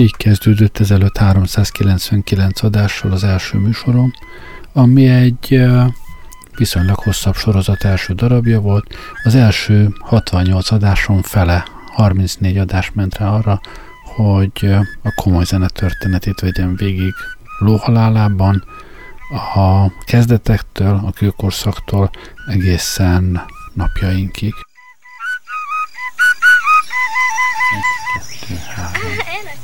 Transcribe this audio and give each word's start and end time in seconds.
Így 0.00 0.16
kezdődött 0.16 0.78
ezelőtt 0.78 1.16
399 1.16 2.62
adással 2.62 3.12
az 3.12 3.24
első 3.24 3.58
műsorom, 3.58 4.12
ami 4.72 5.08
egy 5.08 5.62
viszonylag 6.56 6.98
hosszabb 6.98 7.34
sorozat 7.34 7.84
első 7.84 8.14
darabja 8.14 8.60
volt. 8.60 8.94
Az 9.22 9.34
első 9.34 9.94
68 9.98 10.70
adáson 10.70 11.22
fele, 11.22 11.64
34 11.92 12.58
adás 12.58 12.90
ment 12.94 13.16
rá 13.16 13.28
arra, 13.28 13.60
hogy 14.16 14.74
a 15.02 15.12
komoly 15.14 15.44
zene 15.44 15.68
történetét 15.68 16.40
vegyem 16.40 16.76
végig 16.76 17.14
lóhalálában, 17.58 18.64
a 19.54 19.88
kezdetektől, 20.04 21.00
a 21.04 21.12
kőkorszaktól 21.12 22.10
egészen 22.46 23.40
napjainkig. 23.74 24.54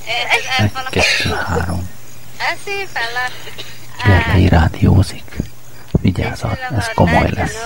Egy, 0.06 0.72
kettő, 0.90 1.34
három. 1.46 1.88
Gerlei 4.06 4.48
rádiózik. 4.48 5.36
Vigyázzat, 6.00 6.58
ez 6.76 6.88
komoly 6.94 7.30
lesz. 7.30 7.56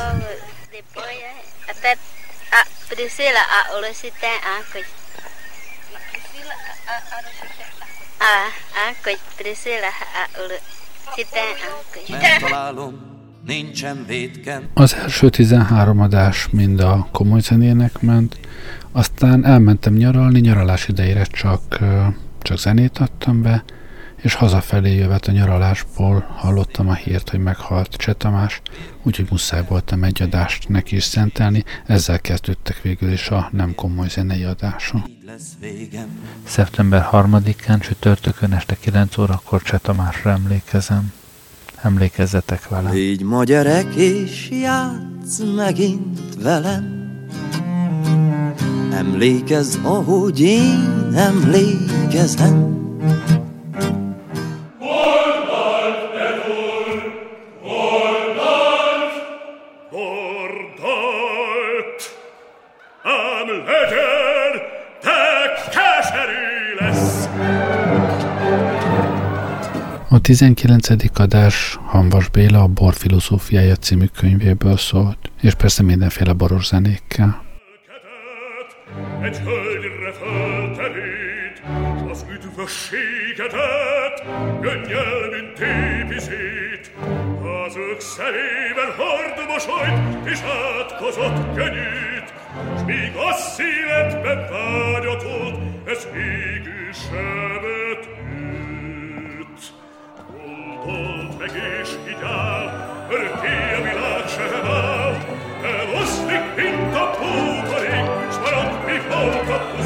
Priscila 2.89 3.39
a 3.39 3.77
olositen 3.77 4.37
ákogy. 4.59 4.87
A 8.19 8.33
ákogy 8.89 9.19
Priscila 9.37 9.87
a 9.87 10.29
olositen 10.41 11.51
ákogy. 11.71 13.01
nincsen 13.47 14.05
védken. 14.07 14.71
Az 14.75 14.95
első 14.95 15.29
13 15.29 16.01
adás 16.01 16.49
mind 16.51 16.81
a 16.81 17.09
komoly 17.13 17.41
zenének 17.41 18.01
ment, 18.01 18.39
aztán 18.93 19.45
elmentem 19.45 19.95
nyaralni, 19.95 20.41
nyaralás 20.41 20.89
idejére 20.89 21.25
csak, 21.25 21.79
csak 22.43 22.59
zenét 22.59 22.99
adtam 22.99 23.43
be, 23.43 23.65
és 24.23 24.35
hazafelé 24.35 24.95
jövet 24.95 25.27
a 25.27 25.33
nyaralásból 25.33 26.27
hallottam 26.37 26.89
a 26.89 26.95
hírt, 26.95 27.31
hogy 27.31 27.41
meghalt 27.41 27.95
Cseh 27.95 28.15
Tamás, 28.15 28.63
úgyhogy 29.03 29.27
muszáj 29.31 29.65
voltam 29.69 30.05
egy 30.05 30.23
adást 30.23 30.69
neki 30.69 30.97
is 30.97 31.05
szentelni, 31.05 31.65
ezzel 31.87 32.21
kezdődtek 32.21 32.83
végül 32.83 33.13
is 33.13 33.29
a 33.29 33.49
nem 33.53 33.75
komoly 33.75 34.09
zenei 34.09 34.45
adása. 34.45 35.05
Szeptember 36.45 37.09
3-án 37.13 37.81
csütörtökön 37.81 38.53
este 38.53 38.77
9 38.81 39.19
órakor 39.19 39.63
Cseh 39.63 39.79
Tamásra 39.79 40.31
emlékezem. 40.31 41.13
Emlékezzetek 41.83 42.69
vele. 42.69 42.91
Légy 42.91 43.23
ma 43.23 43.45
gyerek 43.45 43.95
és 43.95 44.49
játsz 44.51 45.39
megint 45.57 46.43
velem. 46.43 47.09
Emlékezz, 48.93 49.77
ahogy 49.83 50.41
én 50.41 51.13
emlékezem. 51.15 52.79
A 70.13 70.19
19. 70.21 70.89
adás 71.15 71.79
Hanvas 71.85 72.29
Béla 72.29 72.63
a 72.63 72.67
Bor 72.67 72.95
filozófiája 72.95 73.77
című 73.77 74.05
könyvéből 74.05 74.77
szólt, 74.77 75.31
és 75.41 75.55
persze 75.55 75.83
mindenféle 75.83 76.33
boros 76.33 76.67
zenékkel. 76.67 77.50
Egy 79.31 79.39
hölgyre 79.39 80.13
fölterít, 80.13 81.63
az 82.11 82.25
üdvösségedet, 82.33 84.25
gönnyel, 84.61 85.29
mint 85.31 85.53
tépizét. 85.55 86.91
Az 87.67 87.77
ők 87.77 88.01
szemében 88.01 88.93
hord 88.97 89.47
mosolyt, 89.49 90.27
és 90.27 90.39
átkozott 90.41 91.55
könnyűt, 91.55 92.33
s 92.79 92.83
míg 92.87 93.17
a 93.17 93.33
szívedben 93.33 94.49
vágyatott, 94.51 95.61
ez 95.87 96.09
égő 96.15 96.91
sebet 96.93 98.09
Tolt 100.85 101.39
meg 101.39 101.51
és 101.83 101.91
igyál, 102.07 103.07
örökké 103.11 103.75
a 103.75 103.83
világ 103.83 104.29
sem 104.29 104.65
áll, 104.65 105.17
eloszlik, 105.63 106.55
mint 106.57 106.95
a 106.95 107.11
s 107.13 107.50
Europa 109.21 109.80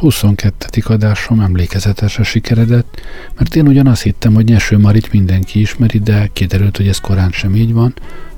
22. 0.00 0.82
adásom 0.84 1.40
emlékezetesre 1.40 2.22
sikeredett, 2.22 3.00
mert 3.36 3.56
én 3.56 3.66
ugyan 3.66 3.86
azt 3.86 4.02
hittem, 4.02 4.34
hogy 4.34 4.44
Nyeső 4.44 4.78
Marit 4.78 5.12
mindenki 5.12 5.60
ismeri, 5.60 5.98
de 5.98 6.30
kiderült, 6.32 6.76
hogy 6.76 6.88
ez 6.88 6.98
korán 6.98 7.30
sem 7.30 7.54
így 7.54 7.72
van. 7.72 7.94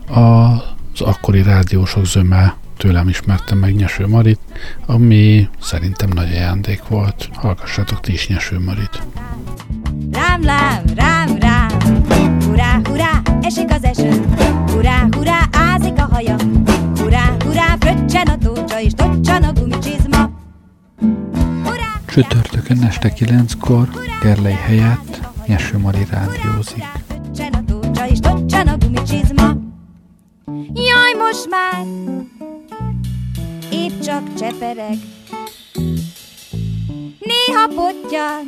Az 0.09 1.01
akkori 1.01 1.43
rádiósok 1.43 2.07
zöme 2.07 2.57
tőlem 2.77 3.09
ismertem 3.09 3.59
meg 3.59 3.75
Nyeső 3.75 4.07
Marit, 4.07 4.39
ami 4.87 5.49
szerintem 5.61 6.09
nagy 6.15 6.31
ajándék 6.31 6.83
volt. 6.89 7.29
Hallgassátok 7.33 8.01
ti 8.01 8.13
is 8.13 8.29
Nyeső 8.29 8.59
Marit. 8.59 9.03
Rám, 10.13 10.43
rám, 10.45 10.83
Csütörtökön 22.13 22.83
este 22.83 23.13
kilenckor 23.13 23.89
Gerlei 24.23 24.53
helyett 24.53 25.21
Nyeső 25.47 25.79
Mari 25.79 26.07
rádiózik. 26.11 26.85
Jaj, 30.75 31.13
most 31.19 31.49
már, 31.51 31.87
épp 33.71 34.01
csak 34.01 34.35
csepereg, 34.35 34.97
néha 37.19 37.67
potyan, 37.67 38.47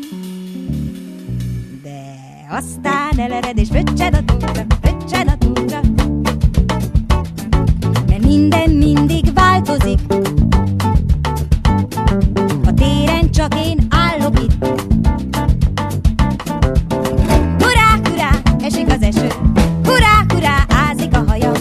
de 1.83 2.15
aztán 2.49 3.19
elered, 3.19 3.59
és 3.59 3.69
fröccsen 3.69 4.15
a 4.15 4.25
tócsa, 4.25 4.67
fröccsen 4.81 5.29
a 5.29 5.39
tócsa. 5.39 5.81
Mert 8.07 8.25
minden 8.27 8.71
mindig 8.71 9.33
változik, 9.33 10.01
csak 13.35 13.55
én 13.55 13.87
állok 13.91 14.41
itt. 14.41 14.67
Hurrá, 17.59 17.99
hurrá, 18.05 18.31
esik 18.61 18.87
az 18.87 19.03
eső, 19.03 19.29
hurrá, 19.85 20.25
hurrá, 20.29 20.65
ázik 20.69 21.17
a 21.17 21.25
hajam, 21.27 21.55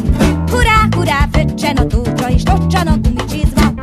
hurrá, 0.51 0.87
hurrá, 0.95 1.27
fröccsen 1.31 1.77
a 1.77 1.87
tócsa, 1.87 2.29
és 2.29 2.43
tocsan 2.43 2.87
a 2.87 2.97
gumicsizma. 2.97 3.73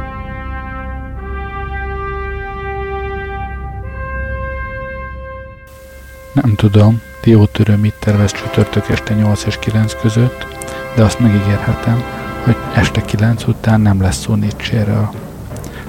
Nem 6.33 6.55
tudom, 6.57 7.01
Diótörő 7.23 7.77
mit 7.77 7.95
tervez 7.99 8.33
csütörtök 8.33 8.89
este 8.89 9.15
8 9.15 9.45
és 9.45 9.59
9 9.59 9.95
között, 10.01 10.47
de 10.97 11.05
azt 11.05 11.21
megígérhetem, 11.21 12.03
hogy 12.45 12.57
este 12.75 13.01
9 13.01 13.47
után 13.47 13.81
nem 13.81 14.01
lesz 14.01 14.21
szó 14.21 14.35
Nietzséről. 14.35 15.11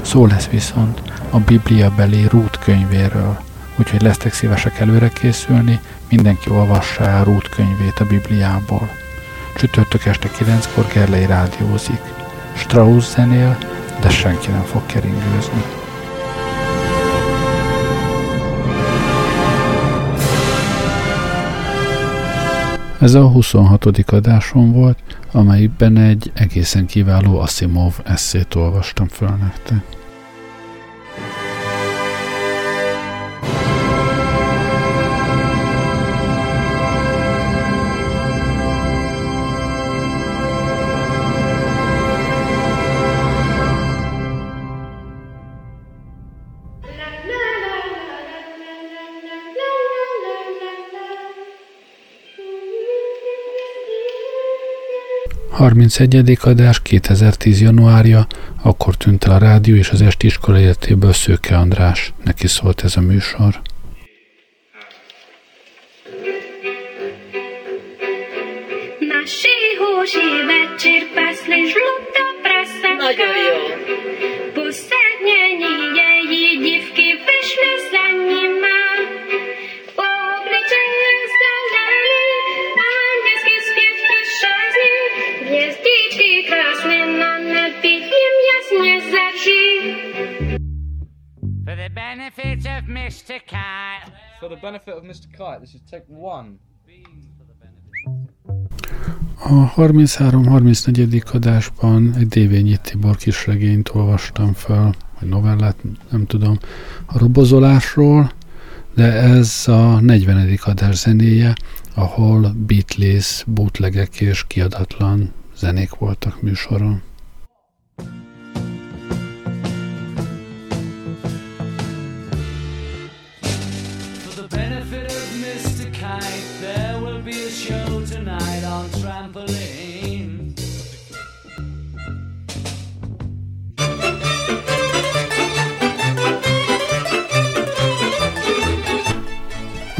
Szó 0.01 0.25
lesz 0.25 0.47
viszont 0.47 1.10
a 1.31 1.39
Biblia 1.39 1.91
belé 1.95 2.25
Rút 2.25 2.59
könyvéről, 2.59 3.39
úgyhogy 3.75 4.01
lesztek 4.01 4.33
szívesek 4.33 4.79
előre 4.79 5.09
készülni, 5.09 5.79
mindenki 6.09 6.49
olvassa 6.49 7.03
el 7.03 7.23
Rút 7.23 7.49
könyvét 7.49 7.99
a 7.99 8.05
Bibliából. 8.05 8.89
Csütörtök 9.55 10.05
este 10.05 10.29
9-kor 10.39 10.87
Gerlei 10.93 11.25
rádiózik. 11.25 12.01
Strauss 12.55 13.13
zenél, 13.13 13.57
de 14.01 14.09
senki 14.09 14.49
nem 14.49 14.63
fog 14.63 14.85
keringőzni. 14.85 15.63
Ez 22.99 23.13
a 23.13 23.27
26. 23.27 23.85
adásom 24.05 24.71
volt, 24.71 24.97
amelyikben 25.31 25.97
egy 25.97 26.31
egészen 26.33 26.85
kiváló 26.85 27.39
Asimov 27.39 27.99
eszét 28.03 28.55
olvastam 28.55 29.07
fel 29.07 29.37
nektek. 29.41 30.00
31. 55.71 56.37
adás 56.41 56.81
2010. 56.81 57.61
januárja, 57.61 58.27
akkor 58.61 58.95
tűnt 58.95 59.23
el 59.23 59.31
a 59.31 59.37
rádió 59.37 59.75
és 59.75 59.89
az 59.89 60.01
esti 60.01 60.25
iskola 60.25 60.59
életéből 60.59 61.13
Szőke 61.13 61.57
András. 61.57 62.13
Neki 62.23 62.47
szólt 62.47 62.83
ez 62.83 62.97
a 62.97 63.01
műsor. 63.01 63.61
Benefit 91.93 92.65
of 92.65 92.87
Mr. 92.87 93.39
Kite. 93.45 94.11
For 94.39 94.49
the 94.49 94.57
benefit 94.61 94.93
of 94.95 95.03
Mr. 95.03 95.27
Kite, 95.37 95.59
this 95.59 95.73
is 95.73 95.81
take 95.89 96.05
one. 96.07 96.59
A 99.43 99.73
33-34. 99.75 101.33
adásban 101.33 102.13
egy 102.17 102.27
Dévényi 102.27 102.77
Tibor 102.81 103.15
kisregényt 103.15 103.89
olvastam 103.89 104.53
fel, 104.53 104.95
vagy 105.19 105.29
novellát, 105.29 105.75
nem 106.09 106.25
tudom, 106.25 106.57
a 107.05 107.17
robozolásról, 107.17 108.31
de 108.95 109.11
ez 109.11 109.67
a 109.67 109.99
40. 109.99 110.57
adás 110.61 110.95
zenéje, 110.95 111.53
ahol 111.95 112.53
Beatles, 112.57 113.43
bootlegek 113.47 114.21
és 114.21 114.47
kiadatlan 114.47 115.33
zenék 115.55 115.95
voltak 115.95 116.41
műsoron. 116.41 117.01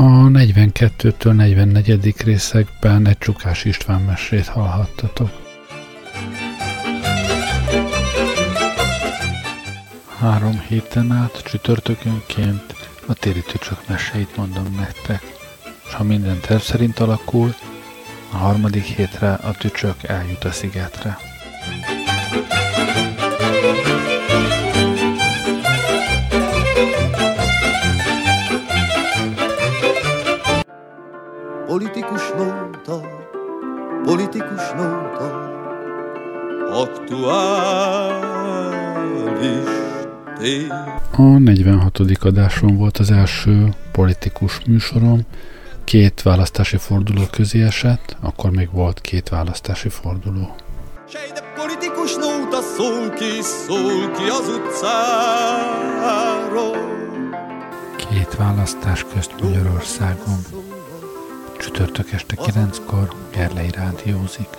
A 0.01 0.03
42-től 0.03 1.35
44. 1.35 2.13
részekben 2.23 3.07
egy 3.07 3.17
Csukás 3.17 3.65
István 3.65 4.01
mesét 4.01 4.47
hallhattatok. 4.47 5.29
Három 10.17 10.59
héten 10.67 11.11
át 11.11 11.41
csütörtökönként 11.43 12.75
a 13.05 13.13
téri 13.13 13.41
tücsök 13.41 13.87
meseit 13.87 14.35
mondom 14.35 14.75
nektek, 14.75 15.21
és 15.87 15.93
ha 15.93 16.03
minden 16.03 16.39
terv 16.39 16.61
szerint 16.61 16.99
alakul, 16.99 17.55
a 18.31 18.35
harmadik 18.35 18.83
hétre 18.83 19.33
a 19.33 19.51
tücsök 19.51 20.03
eljut 20.03 20.43
a 20.43 20.51
szigetre. 20.51 21.17
Politikus 31.71 32.21
nóta, 32.37 33.01
politikus 34.03 34.71
nóta, 34.75 35.27
aktuális 36.71 37.69
tény. 40.39 40.67
A 41.11 41.21
46. 41.21 41.99
adáson 42.21 42.77
volt 42.77 42.97
az 42.97 43.11
első 43.11 43.73
politikus 43.91 44.59
műsorom, 44.65 45.21
két 45.83 46.21
választási 46.21 46.77
forduló 46.77 47.21
közé 47.31 47.63
esett, 47.63 48.17
akkor 48.19 48.49
még 48.49 48.71
volt 48.71 49.01
két 49.01 49.29
választási 49.29 49.89
forduló. 49.89 50.55
de 51.33 51.41
politikus 51.55 52.15
nóta 52.15 52.61
szól 52.61 53.09
ki, 53.09 53.41
szól 53.41 54.11
ki 54.11 54.29
az 54.29 54.47
utcáról. 54.47 55.17
Két 57.95 58.35
választás 58.35 59.05
közt 59.13 59.31
Magyarországon. 59.41 60.39
Csütörtök 61.61 62.11
este 62.11 62.35
kilenckor 62.35 63.09
Gerlei 63.31 63.69
rádiózik. 63.69 64.49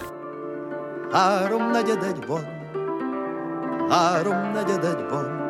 Három 1.13 1.71
negyed 1.71 2.03
egy 2.03 2.27
van, 2.27 2.45
három 3.89 4.53
negyed 4.53 4.85
egy 4.85 5.05
van, 5.11 5.41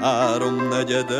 három 0.00 0.68
negyed 0.68 1.10
egy 1.10 1.18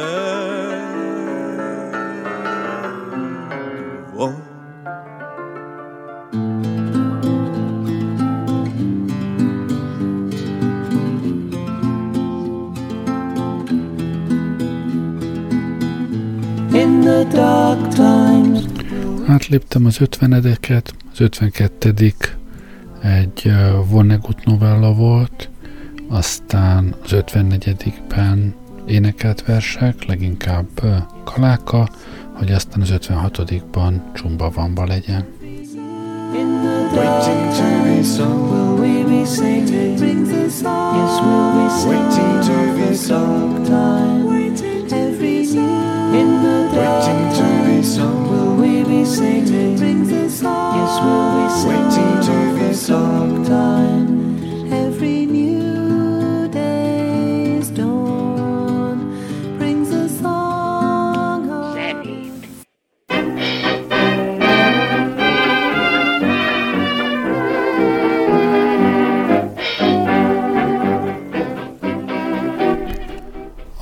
van. 4.15 4.47
In 16.73 17.01
the 17.01 17.25
dark 17.25 17.95
times 17.95 18.68
átléptem 19.29 19.85
az 19.85 19.97
50-edeket, 20.01 20.85
az 21.13 21.21
52 21.21 22.13
egy 23.03 23.53
Vonnegut 23.89 24.45
novella 24.45 24.93
volt, 24.93 25.49
aztán 26.09 26.95
az 27.05 27.11
54-ben 27.13 28.55
énekelt 28.87 29.45
versek, 29.45 30.05
leginkább 30.05 30.69
Kaláka, 31.25 31.89
hogy 32.33 32.53
aztán 32.53 32.81
az 32.81 32.93
56-ban 32.93 33.93
Csumba 34.13 34.51
Vamba 34.55 34.85
legyen. 34.87 35.25
Waiting 36.93 37.53
to 37.53 37.83
be 37.83 38.03
sung, 38.03 38.51
will 38.51 38.79
we 38.79 39.05
be 39.05 39.25
singing? 39.27 39.99
Brings 39.99 40.31
us 40.31 40.63
all. 40.63 40.97
Yes, 40.97 41.21
we'll 41.21 41.53
be 41.53 41.69
singing. 41.69 42.09
Waiting 42.09 42.41
to 42.45 42.57
be 42.75 42.95
sung. 42.95 43.67
Time. 43.67 44.25
Waiting 44.25 44.89
to 44.89 45.19
be 45.19 45.45
sung. 45.45 46.15
In 46.15 46.43
the 46.43 46.69
dark. 46.75 47.07
Waiting 47.07 47.33
to 47.37 47.65
be 47.67 47.83
sung. 47.83 48.38
Will 49.09 49.15
we 49.15 49.21
singing? 49.47 49.77
Brings 49.79 50.13
us 50.13 50.45
all. 50.45 50.77
Yes, 50.77 51.01
we'll 51.03 51.33
be 51.41 51.49
singing. 51.63 51.89
Waiting 51.89 52.21
to 52.27 52.69
be 52.69 52.75
sung. 52.75 53.45
Time. 53.47 54.73
Every 54.73 55.25
new 55.25 56.49
day's 56.49 57.71
dawn 57.71 58.99
brings 59.57 59.91
a 59.93 60.09
song 60.11 61.51
of. 61.51 61.79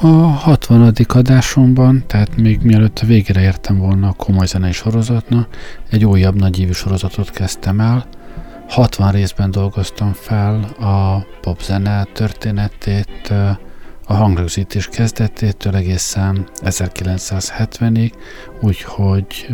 Oh. 0.02 0.35
A 0.46 0.48
60. 0.48 0.92
adásomban, 1.08 2.04
tehát 2.06 2.36
még 2.36 2.60
mielőtt 2.62 2.98
a 2.98 3.06
végére 3.06 3.40
értem 3.40 3.78
volna 3.78 4.08
a 4.08 4.12
komoly 4.12 4.46
zenei 4.46 4.72
sorozatnak, 4.72 5.48
egy 5.90 6.04
újabb 6.04 6.34
nagyívű 6.34 6.72
sorozatot 6.72 7.30
kezdtem 7.30 7.80
el. 7.80 8.06
60 8.68 9.12
részben 9.12 9.50
dolgoztam 9.50 10.12
fel 10.12 10.62
a 10.64 11.26
popzene 11.40 12.04
történetét, 12.04 13.32
a 14.06 14.14
hangrögzítés 14.14 14.88
kezdetétől 14.88 15.74
egészen 15.74 16.48
1970-ig, 16.64 18.12
úgyhogy 18.60 19.46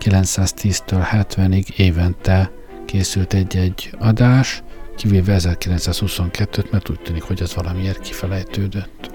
910-től 0.00 1.06
70-ig 1.12 1.68
évente 1.76 2.50
készült 2.84 3.34
egy-egy 3.34 3.90
adás, 3.98 4.62
kivéve 4.96 5.36
1922-t, 5.38 6.70
mert 6.70 6.88
úgy 6.88 7.00
tűnik, 7.00 7.22
hogy 7.22 7.40
ez 7.40 7.54
valamiért 7.54 8.00
kifelejtődött. 8.00 9.10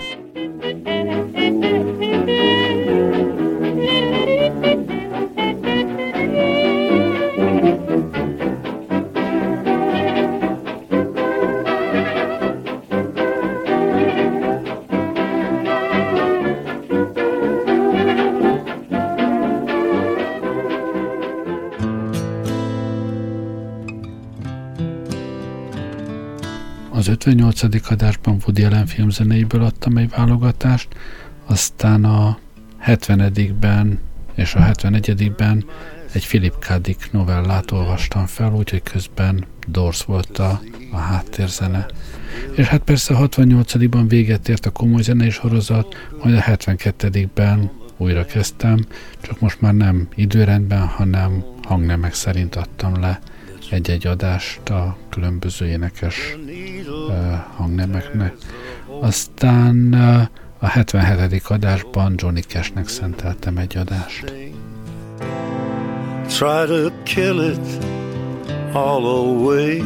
Az 0.84 1.01
58. 27.26 27.92
adásban 27.92 28.38
Woody 28.46 28.64
Allen 28.64 28.86
filmzeneiből 28.86 29.64
adtam 29.64 29.98
egy 29.98 30.10
válogatást, 30.10 30.88
aztán 31.46 32.06
a 32.06 32.38
70-ben 32.86 34.00
és 34.36 34.56
a 34.56 34.60
71-ben 34.60 35.66
egy 36.12 36.28
Philip 36.28 36.60
K. 36.60 36.74
Dick 36.74 37.12
novellát 37.12 37.72
olvastam 37.72 38.26
fel, 38.26 38.54
úgyhogy 38.54 38.84
közben 38.84 39.46
Doors 39.68 40.04
volt 40.04 40.38
a, 40.38 40.62
a 40.92 40.98
háttérzene. 40.98 41.86
És 42.56 42.68
hát 42.68 42.82
persze 42.82 43.16
a 43.16 43.28
68-ban 43.28 44.06
véget 44.08 44.50
ért 44.50 44.66
a 44.66 44.70
komoly 44.70 45.02
zenei 45.02 45.30
sorozat, 45.30 45.96
majd 46.24 46.36
a 46.36 46.42
72-ben 46.42 47.72
újra 47.98 48.26
kezdtem, 48.26 48.86
csak 49.22 49.40
most 49.40 49.62
már 49.62 49.74
nem 49.74 50.08
időrendben, 50.16 50.88
hanem 50.88 51.44
hangnemek 51.64 52.14
szerint 52.14 52.56
adtam 52.56 53.00
le 53.00 53.20
egy-egy 53.72 54.08
adást 54.08 54.70
a 54.70 54.98
különböző 55.10 55.66
énekes 55.66 56.38
uh, 57.08 57.34
hangnemeknek. 57.56 58.34
Aztán 59.02 59.94
uh, 59.94 60.28
a 60.64 60.68
77. 60.68 61.44
adásban 61.50 62.14
Johnny 62.18 62.42
Cashnek 62.42 62.88
szenteltem 62.88 63.58
egy 63.58 63.78
adást. 63.78 64.34
Try 66.28 66.66
to 66.66 66.90
kill 67.04 67.52
it 67.52 67.86
all 68.74 69.06
away 69.06 69.82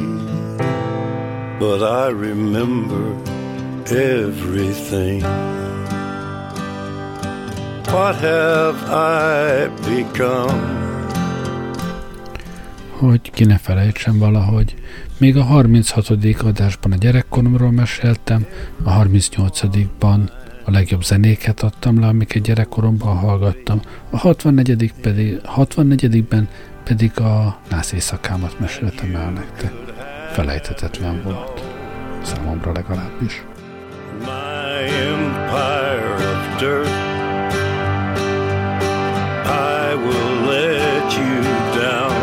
But 1.60 1.82
I 1.82 2.28
remember 2.28 3.16
everything 3.90 5.22
What 7.88 8.16
have 8.16 8.76
I 8.92 9.70
become? 9.90 10.84
Hogy 12.92 13.32
ki 13.32 13.44
ne 13.44 13.58
felejtsem 13.58 14.20
valahogy. 14.20 14.76
Még 15.18 15.38
a 15.38 15.44
36. 15.44 16.10
adásban 16.44 16.92
a 16.92 16.96
gyerekkoromról 16.96 17.72
meséltem, 17.72 18.46
a 18.84 18.92
38-ban 18.92 20.30
a 20.66 20.72
legjobb 20.72 21.04
zenéket 21.04 21.64
adtam 21.64 22.00
le, 22.00 22.08
amiket 22.08 22.42
gyerekkoromban 22.42 23.18
hallgattam, 23.18 23.82
a 24.10 24.18
64. 24.18 24.94
pedig, 25.02 25.42
64-ben 25.56 26.48
pedig 26.84 27.20
a 27.20 27.60
nász 27.70 27.92
éjszakámat 27.92 28.60
meséltem 28.60 29.16
el 29.16 29.30
nektek. 29.32 29.74
Felejthetetlen 30.32 31.22
volt. 31.24 31.64
Számomra 32.24 32.72
legalábbis. 32.72 33.44
My 34.20 34.90
empire 35.12 36.14
of 36.16 36.60
dirt 36.60 36.90
I 39.46 39.96
will 39.96 40.46
let 40.52 41.18
you 41.18 41.42
down 41.80 42.15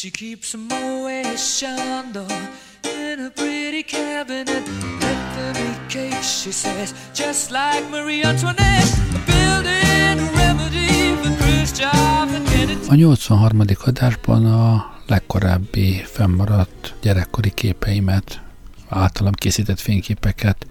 She 0.00 0.10
keeps 0.10 0.54
a 0.54 0.58
Moet 0.58 1.36
Chandon 1.58 2.48
in 2.82 3.18
a 3.26 3.30
pretty 3.34 3.82
cabinet 3.82 4.64
Bethany 4.98 5.76
cake, 5.88 6.22
she 6.22 6.50
says 6.50 6.94
Just 7.14 7.50
like 7.50 7.84
Marie 7.90 8.24
Antoinette 8.24 8.94
Building 9.26 10.18
a 10.18 10.30
remedy 10.36 11.14
for 11.20 11.36
Khrushchev 11.36 12.34
and 12.34 12.48
Kennedy 12.48 12.88
A 12.88 12.94
83. 12.94 13.60
adásban 13.84 14.46
a 14.46 14.94
legkorábbi 15.06 16.02
fennmaradt 16.04 16.94
gyerekkori 17.00 17.50
képeimet, 17.50 18.42
általam 18.88 19.32
készített 19.32 19.80
fényképeket 19.80 20.66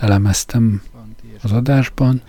elemeztem 0.00 0.82
az 1.42 1.52
adásban, 1.52 2.22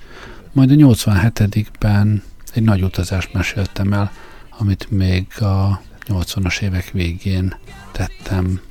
majd 0.52 0.72
a 0.72 0.74
87-ben 0.74 2.24
egy 2.54 2.64
nagy 2.64 2.82
utazást 2.82 3.34
meséltem 3.34 3.94
el, 3.94 4.12
amit 4.58 4.92
még 4.92 5.42
a 5.42 5.82
80-as 6.08 6.62
évek 6.62 6.90
végén 6.92 7.56
tettem 7.92 8.62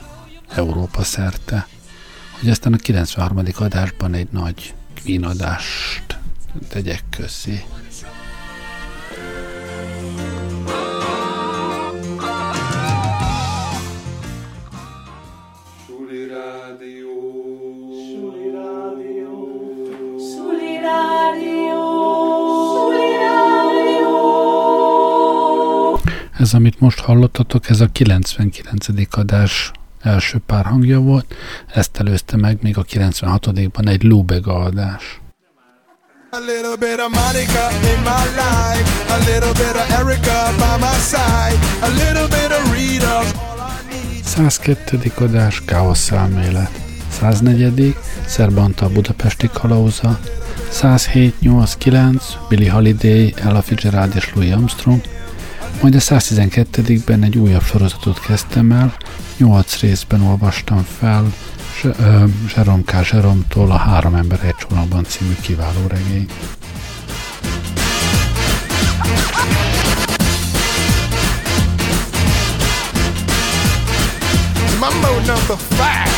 Európa 0.55 1.03
szerte, 1.03 1.69
hogy 2.41 2.51
aztán 2.51 2.73
a 2.73 2.77
93. 2.77 3.43
adásban 3.59 4.15
egy 4.15 4.29
nagy 4.31 4.75
Queen 5.03 5.25
adást 5.25 6.19
tegyek 6.69 7.03
közé. 7.11 7.65
Ez, 26.39 26.55
amit 26.55 26.81
most 26.81 27.01
hallottatok, 27.01 27.69
ez 27.69 27.81
a 27.81 27.87
99. 27.87 28.87
adás 29.11 29.71
első 30.03 30.39
pár 30.47 30.65
hangja 30.65 31.01
volt, 31.01 31.35
ezt 31.75 31.97
előzte 31.97 32.37
meg 32.37 32.59
még 32.63 32.79
a 32.79 32.85
96-ban 32.85 33.89
egy 33.89 34.03
Lubega 34.03 34.55
adás. 34.55 35.21
A 36.31 36.39
little 36.39 36.77
bit 36.79 37.01
of 37.01 37.11
Monica 37.25 37.69
in 37.93 38.01
my 38.03 38.25
life, 38.41 39.13
a 39.13 39.19
little 39.19 39.53
bit 39.53 39.75
of 39.75 39.91
Erica 39.91 40.53
by 40.57 40.85
my 40.85 40.99
side, 41.11 41.59
a 41.81 41.89
little 41.89 42.29
bit 42.29 42.51
of 42.59 42.75
Rita. 42.75 43.21
102. 44.25 45.13
adás 45.19 45.63
Káosz 45.65 46.11
elmélet. 46.11 46.71
104. 47.11 47.97
Szerbanta 48.27 48.87
a 48.87 48.89
Budapesti 48.89 49.49
kalauza. 49.53 50.19
107, 50.71 51.41
8, 51.41 51.75
9 51.75 52.25
Billy 52.49 52.67
Holiday, 52.67 53.35
Ella 53.37 53.63
Fitzgerald 53.63 54.15
és 54.15 54.35
Louis 54.35 54.53
Armstrong. 54.53 55.01
Majd 55.81 55.95
a 55.95 55.99
112-ben 55.99 57.23
egy 57.23 57.39
újabb 57.39 57.63
sorozatot 57.63 58.21
kezdtem 58.21 58.73
el, 58.73 58.97
8 59.37 59.81
részben 59.81 60.23
olvastam 60.23 60.87
fel 60.99 61.33
Zserom 62.49 62.85
K. 62.85 63.05
Zseromtól 63.05 63.71
a 63.71 63.77
Három 63.77 64.15
ember 64.15 64.45
egy 64.45 64.55
csónakban 64.55 65.05
című 65.05 65.35
kiváló 65.41 65.87
regény. 65.89 66.27
Mambo 74.81 75.15
number 75.15 75.57
five. 75.69 76.17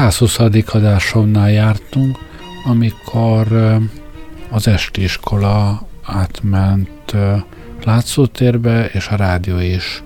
120. 0.00 0.38
adásomnál 0.66 1.50
jártunk, 1.50 2.18
amikor 2.64 3.46
az 4.50 4.68
estiskola 4.68 5.86
átment 6.02 7.14
látszótérbe, 7.84 8.86
és 8.86 9.08
a 9.08 9.16
rádió 9.16 9.58
is 9.58 10.02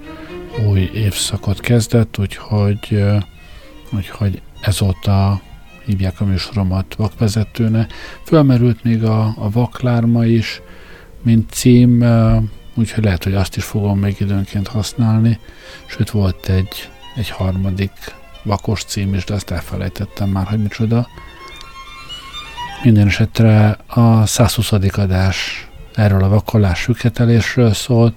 új 0.66 0.90
évszakot 0.94 1.60
kezdett, 1.60 2.18
úgyhogy, 2.18 3.04
úgyhogy 3.90 4.42
ezóta 4.60 5.40
hívják 5.84 6.20
a 6.20 6.24
műsoromat 6.24 6.94
vakvezetőne. 6.94 7.86
Fölmerült 8.24 8.84
még 8.84 9.04
a, 9.04 9.24
a 9.24 9.50
vaklárma 9.50 10.24
is, 10.24 10.60
mint 11.22 11.50
cím, 11.50 12.04
úgyhogy 12.74 13.04
lehet, 13.04 13.24
hogy 13.24 13.34
azt 13.34 13.56
is 13.56 13.64
fogom 13.64 13.98
még 13.98 14.16
időnként 14.18 14.68
használni. 14.68 15.38
Sőt, 15.86 16.10
volt 16.10 16.48
egy, 16.48 16.90
egy 17.16 17.30
harmadik 17.30 17.92
vakos 18.44 18.84
cím 18.84 19.14
is, 19.14 19.24
de 19.24 19.34
ezt 19.34 19.50
elfelejtettem 19.50 20.28
már, 20.28 20.46
hogy 20.46 20.62
micsoda. 20.62 21.08
Minden 22.82 23.06
esetre 23.06 23.78
a 23.86 24.26
120. 24.26 24.72
adás 24.92 25.68
erről 25.94 26.22
a 26.22 26.28
vakolás 26.28 26.78
süketelésről 26.78 27.72
szólt. 27.72 28.14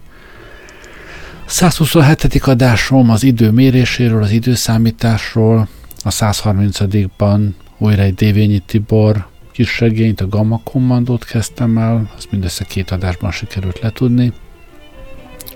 127. 1.46 2.24
adásom 2.42 3.10
az 3.10 3.24
idő 3.24 3.52
méréséről, 3.52 4.24
az 4.24 4.32
időszámításról, 4.32 5.68
a 6.04 6.10
130-ban 6.10 7.50
újra 7.78 8.02
egy 8.02 8.16
Dévényi 8.16 8.60
Tibor 8.60 9.28
kis 9.52 9.80
regényt, 9.80 10.22
a 10.22 10.28
Gamma 10.28 10.62
Kommandót 10.64 11.26
kezdtem 11.26 11.78
el, 11.78 12.12
azt 12.16 12.32
mindössze 12.32 12.64
két 12.64 12.92
adásban 12.92 13.32
sikerült 13.32 13.80
letudni. 13.80 14.34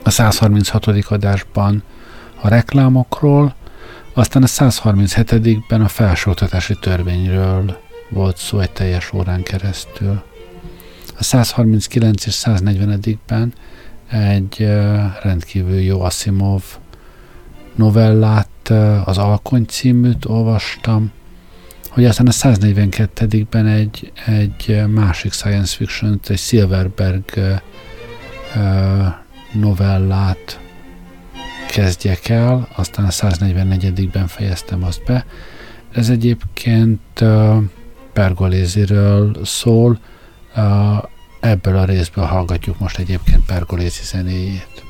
A 0.04 0.10
136. 0.10 0.86
adásban 0.86 1.84
a 2.42 2.48
reklámokról, 2.48 3.56
aztán 4.14 4.44
a 4.44 4.48
137-ben 4.48 5.82
a 5.82 5.88
felsőoktatási 5.88 6.76
törvényről 6.80 7.78
volt 8.10 8.38
szó 8.38 8.60
egy 8.60 8.72
teljes 8.72 9.14
órán 9.14 9.44
keresztül. 9.44 10.22
A 11.08 11.14
A 11.18 11.24
139 11.24 12.26
és 12.26 12.42
140-ben 12.46 13.54
egy 14.10 14.68
rendkívül 15.22 15.80
jó 15.80 16.02
Asimov 16.02 16.64
novellát, 17.76 18.70
az 19.06 19.18
Alkony 19.18 19.66
címűt 19.66 20.26
olvastam, 20.26 21.12
hogy 21.90 22.06
aztán 22.06 22.28
a 22.28 22.32
142-ben 22.32 23.68
egy, 23.68 24.12
egy 24.26 24.84
másik 24.88 25.32
science 25.32 25.76
fiction, 25.76 26.20
egy 26.28 26.38
Silverberg 26.38 27.24
novellát 29.52 30.61
kezdjek 31.72 32.30
el, 32.30 32.68
aztán 32.76 33.06
a 33.06 33.10
144-ben 33.10 34.28
fejeztem 34.28 34.84
azt 34.84 35.04
be. 35.06 35.26
Ez 35.92 36.10
egyébként 36.10 37.24
Pergoléziről 38.14 39.46
szól, 39.46 40.00
ebből 41.40 41.78
a 41.78 41.86
részből 41.86 42.26
hallgatjuk 42.26 42.80
most 42.80 42.98
egyébként 42.98 43.46
Pergolézi 43.46 44.04
zenéjét. 44.04 44.84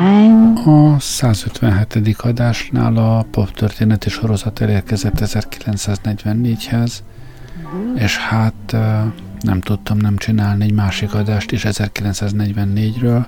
A 0.00 0.96
157. 0.98 2.16
adásnál 2.16 2.96
a 2.96 3.26
pop 3.30 3.50
történeti 3.50 4.10
sorozat 4.10 4.60
elérkezett 4.60 5.18
1944-hez, 5.20 6.92
és 7.94 8.16
hát 8.16 8.76
nem 9.40 9.60
tudtam 9.60 9.96
nem 9.96 10.16
csinálni 10.16 10.64
egy 10.64 10.72
másik 10.72 11.14
adást 11.14 11.52
is 11.52 11.62
1944-ről, 11.64 13.26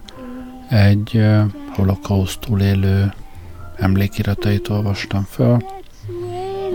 egy 0.68 1.26
holokauszt 1.74 2.38
túlélő 2.40 3.12
emlékiratait 3.78 4.68
olvastam 4.68 5.26
föl. 5.30 5.56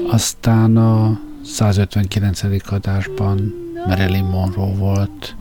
Aztán 0.09 0.77
a 0.77 1.19
159. 1.43 2.41
adásban 2.69 3.53
Marilyn 3.87 4.25
Monroe 4.25 4.73
volt 4.75 5.35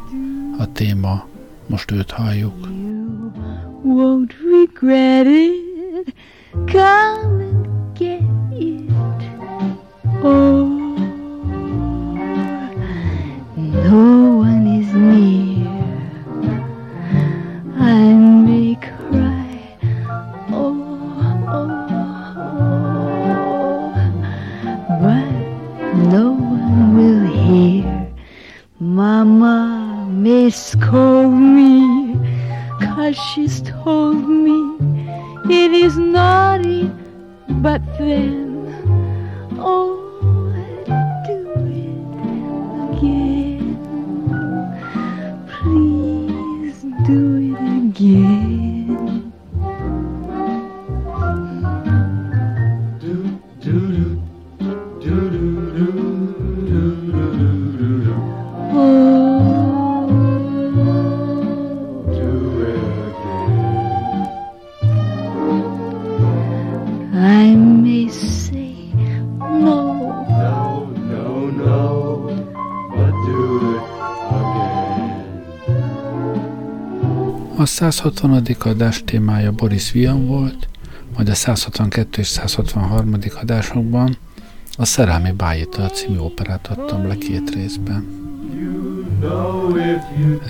a 0.58 0.72
téma, 0.72 1.26
most 1.66 1.90
őt 1.90 2.10
halljuk. 2.10 2.68
Won't 3.86 4.34
regret 4.40 5.26
it. 5.28 6.12
Come 6.66 7.40
and 7.40 7.96
get 7.96 8.22
it. 8.52 8.90
Oh, 10.24 10.66
no 13.56 14.36
one 14.38 14.66
is 14.66 14.92
near. 14.92 15.68
I 17.78 18.12
may 18.12 18.74
cry. 18.74 19.78
Oh, 20.50 20.74
oh, 21.48 21.70
oh, 23.28 23.94
but 25.00 25.30
no 26.10 26.24
one 26.32 26.96
will 26.96 27.26
hear. 27.30 27.86
Mama 28.80 30.06
may 30.10 30.50
scold 30.50 31.15
she's 33.16 33.62
told 33.62 34.28
me 34.28 34.76
it 35.48 35.72
is 35.72 35.96
naughty, 35.96 36.90
but 37.48 37.80
then, 37.98 38.45
A 77.58 77.66
160. 77.66 78.42
adás 78.58 79.04
témája 79.04 79.52
Boris 79.52 79.92
Vian 79.92 80.26
volt, 80.26 80.68
majd 81.14 81.28
a 81.28 81.34
162 81.34 82.20
és 82.20 82.26
163. 82.28 83.14
adásokban 83.40 84.16
a 84.76 84.84
Szerelmi 84.84 85.32
Bájita 85.32 85.90
című 85.90 86.18
operát 86.18 86.66
adtam 86.66 87.06
le 87.06 87.16
két 87.16 87.50
részben. 87.54 88.24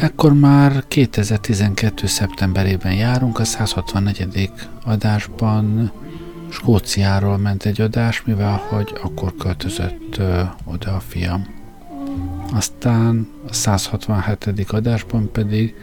Ekkor 0.01 0.35
már 0.35 0.85
2012. 0.89 2.07
szeptemberében 2.07 2.95
járunk, 2.95 3.39
a 3.39 3.45
164. 3.45 4.51
adásban 4.85 5.93
Skóciáról 6.51 7.37
ment 7.37 7.65
egy 7.65 7.81
adás, 7.81 8.23
mivel 8.25 8.63
hogy 8.69 8.99
akkor 9.03 9.35
költözött 9.37 10.17
ö, 10.19 10.41
oda 10.65 10.95
a 10.95 11.01
fiam. 11.01 11.47
Aztán 12.53 13.29
a 13.49 13.53
167. 13.53 14.71
adásban 14.71 15.31
pedig 15.33 15.75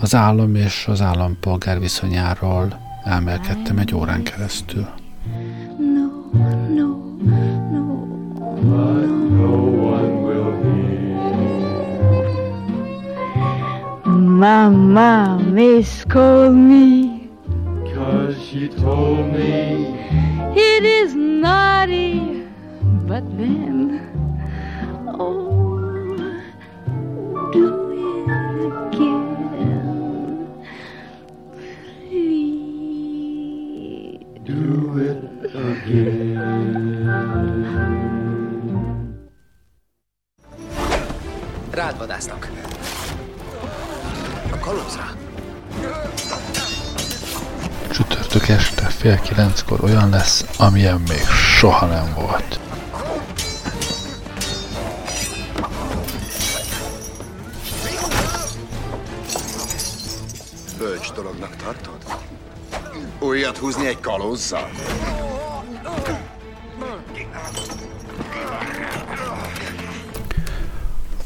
az 0.00 0.14
állam 0.14 0.54
és 0.54 0.86
az 0.88 1.00
állampolgár 1.00 1.80
viszonyáról 1.80 2.80
elmelkedtem 3.04 3.78
egy 3.78 3.94
órán 3.94 4.22
keresztül. 4.22 4.86
Mama 14.40 15.36
may 15.36 15.82
scold 15.82 16.54
me. 16.54 17.18
Cause 17.94 18.36
she 18.38 18.68
told 18.68 19.32
me. 19.32 19.98
It 20.54 20.82
is 20.82 21.12
naughty 21.40 22.40
But 23.06 23.24
then 23.36 24.00
Oh 25.18 25.50
do 27.52 27.89
Rád 41.70 41.98
vadásznak. 41.98 42.50
A 44.52 44.58
kalózra. 44.58 45.04
Csütörtök 47.90 48.48
este 48.48 48.84
fél 48.84 49.20
kilenckor 49.20 49.84
olyan 49.84 50.10
lesz, 50.10 50.44
amilyen 50.58 51.00
még 51.08 51.26
soha 51.58 51.86
nem 51.86 52.14
volt. 52.14 52.60
Bölcs 60.78 61.12
dolognak 61.12 61.56
tartod? 61.56 62.04
Újat 63.18 63.56
húzni 63.56 63.86
egy 63.86 64.00
kalózzal? 64.00 64.70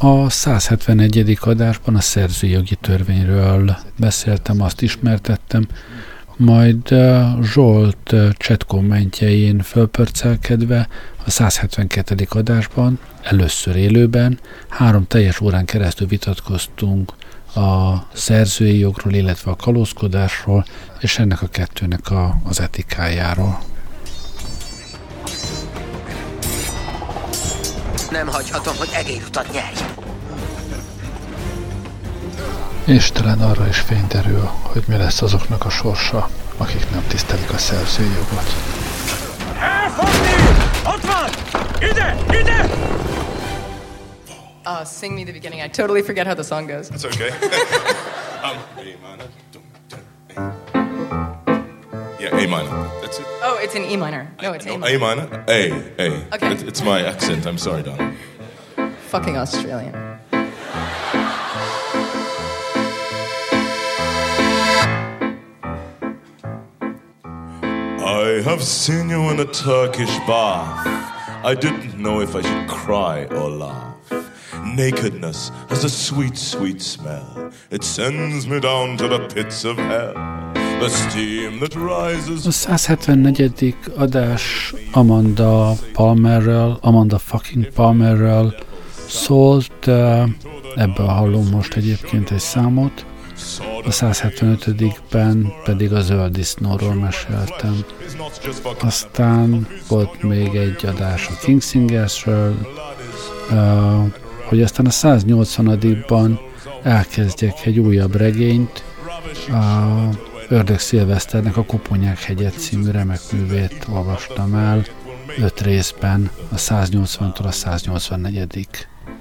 A 0.06 0.30
171. 0.30 1.38
adásban 1.40 1.94
a 1.94 2.00
szerzői 2.00 2.50
jogi 2.50 2.74
törvényről 2.74 3.76
beszéltem, 3.98 4.60
azt 4.60 4.82
ismertettem, 4.82 5.66
majd 6.36 6.94
Zsolt 7.42 8.14
chat 8.38 8.64
kommentjein 8.64 9.60
fölpörcelkedve 9.60 10.88
a 11.26 11.30
172. 11.30 12.26
adásban, 12.28 12.98
először 13.22 13.76
élőben, 13.76 14.40
három 14.68 15.06
teljes 15.06 15.40
órán 15.40 15.64
keresztül 15.64 16.06
vitatkoztunk 16.06 17.12
a 17.54 17.94
szerzői 18.12 18.78
jogról, 18.78 19.12
illetve 19.12 19.50
a 19.50 19.56
kalózkodásról, 19.56 20.64
és 21.00 21.18
ennek 21.18 21.42
a 21.42 21.46
kettőnek 21.46 22.10
a, 22.10 22.36
az 22.44 22.60
etikájáról. 22.60 23.73
Nem 28.14 28.28
hagyhatom, 28.28 28.76
hogy 28.76 28.90
egérutat 28.92 29.52
nyerj. 29.52 29.78
És 32.84 33.10
talán 33.10 33.40
arra 33.40 33.68
is 33.68 33.78
fény 33.78 34.06
derül, 34.08 34.50
hogy 34.62 34.82
mi 34.86 34.96
lesz 34.96 35.22
azoknak 35.22 35.64
a 35.64 35.70
sorsa, 35.70 36.28
akik 36.56 36.90
nem 36.90 37.04
tisztelik 37.08 37.52
a 37.52 37.58
szerzői 37.58 38.06
jogot. 38.06 38.54
Elfogni! 39.60 40.34
Ott 40.86 41.04
van! 41.04 41.28
Ide! 41.90 42.16
Ide! 42.40 42.68
Uh, 44.64 44.86
sing 44.98 45.14
me 45.14 45.22
the 45.22 45.32
beginning. 45.32 45.64
I 45.64 45.68
totally 45.68 46.02
forget 46.02 46.26
how 46.26 46.34
the 46.34 46.42
song 46.42 46.66
goes. 46.66 46.88
That's 46.88 47.04
okay. 47.04 47.28
um, 48.46 48.56
minor. 48.76 49.43
Yeah, 52.24 52.38
A 52.38 52.46
minor. 52.48 52.90
That's 53.02 53.18
it. 53.18 53.26
Oh, 53.42 53.58
it's 53.60 53.74
an 53.74 53.82
E 53.84 53.96
minor. 53.98 54.30
No, 54.40 54.52
it's 54.52 54.64
A 54.66 54.72
A 54.74 54.78
minor. 54.78 54.98
minor. 54.98 55.44
A. 55.48 55.72
A. 55.98 56.34
Okay. 56.34 56.52
It- 56.52 56.62
it's 56.68 56.82
my 56.82 57.02
accent. 57.04 57.46
I'm 57.46 57.58
sorry, 57.58 57.82
darling. 57.82 58.16
Fucking 59.08 59.36
Australian. 59.36 59.94
I 67.22 68.40
have 68.44 68.62
seen 68.62 69.08
you 69.10 69.30
in 69.30 69.40
a 69.40 69.44
Turkish 69.44 70.14
bath. 70.26 70.86
I 71.44 71.54
didn't 71.54 71.98
know 71.98 72.20
if 72.20 72.34
I 72.34 72.42
should 72.42 72.68
cry 72.68 73.24
or 73.26 73.50
laugh. 73.50 73.94
Nakedness 74.64 75.50
has 75.68 75.84
a 75.84 75.90
sweet, 75.90 76.36
sweet 76.36 76.80
smell. 76.80 77.52
It 77.70 77.84
sends 77.84 78.46
me 78.46 78.60
down 78.60 78.96
to 78.98 79.08
the 79.08 79.28
pits 79.28 79.64
of 79.64 79.76
hell. 79.76 80.53
A 82.44 82.50
174. 82.50 83.76
adás 83.96 84.74
Amanda 84.92 85.72
Palmerrel, 85.92 86.78
Amanda 86.80 87.18
fucking 87.18 87.68
Palmerrel 87.74 88.54
szólt, 89.08 89.86
eh, 89.86 90.22
ebből 90.74 91.06
hallunk 91.06 91.50
most 91.50 91.74
egyébként 91.74 92.30
egy 92.30 92.38
számot, 92.38 93.06
a 93.84 93.90
175-ben 93.90 95.52
pedig 95.64 95.92
a 95.92 96.00
zöld 96.00 96.32
disznóról 96.32 96.94
meséltem. 96.94 97.84
Aztán 98.80 99.66
volt 99.88 100.22
még 100.22 100.54
egy 100.54 100.86
adás 100.86 101.28
a 101.28 101.44
King 101.44 101.62
Singersről, 101.62 102.54
eh, 103.50 104.04
hogy 104.44 104.62
aztán 104.62 104.86
a 104.86 104.90
180-ban 104.90 106.38
elkezdjek 106.82 107.66
egy 107.66 107.78
újabb 107.78 108.16
regényt, 108.16 108.84
Ördög 110.48 110.78
Szilveszternek 110.78 111.56
a 111.56 111.64
Koponyák 111.64 112.22
hegye 112.22 112.50
című 112.50 112.90
remek 112.90 113.20
művét 113.32 113.86
olvastam 113.92 114.54
el 114.54 114.84
öt 115.38 115.60
részben, 115.60 116.30
a 116.52 116.54
180-tól 116.54 117.44
a 117.44 117.50
184. 117.50 118.68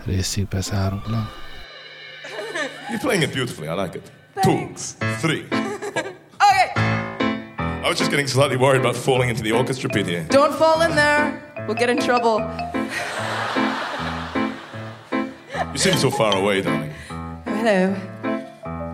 részig 0.05 0.47
bezárólag. 0.47 1.27
You're 2.89 3.01
playing 3.01 3.23
it 3.23 3.33
beautifully. 3.33 3.67
I 3.67 3.81
like 3.81 3.97
it. 3.97 4.11
Two, 4.41 4.67
three. 5.21 5.45
Okay, 6.39 6.67
I 7.83 7.87
was 7.87 7.97
just 7.97 8.09
getting 8.09 8.27
slightly 8.27 8.57
worried 8.57 8.79
about 8.79 8.95
falling 8.95 9.29
into 9.29 9.41
the 9.41 9.51
orchestra 9.51 9.89
pit 9.89 10.05
here. 10.07 10.25
don't 10.29 10.53
fall 10.53 10.81
in 10.89 10.95
there. 10.95 11.41
We'll 11.67 11.77
get 11.77 11.89
in 11.89 11.97
trouble. 11.97 12.39
You 15.71 15.79
seem 15.79 15.97
so 15.97 16.09
far 16.11 16.35
away, 16.35 16.61
darling. 16.61 16.93
Hello. 17.45 18.12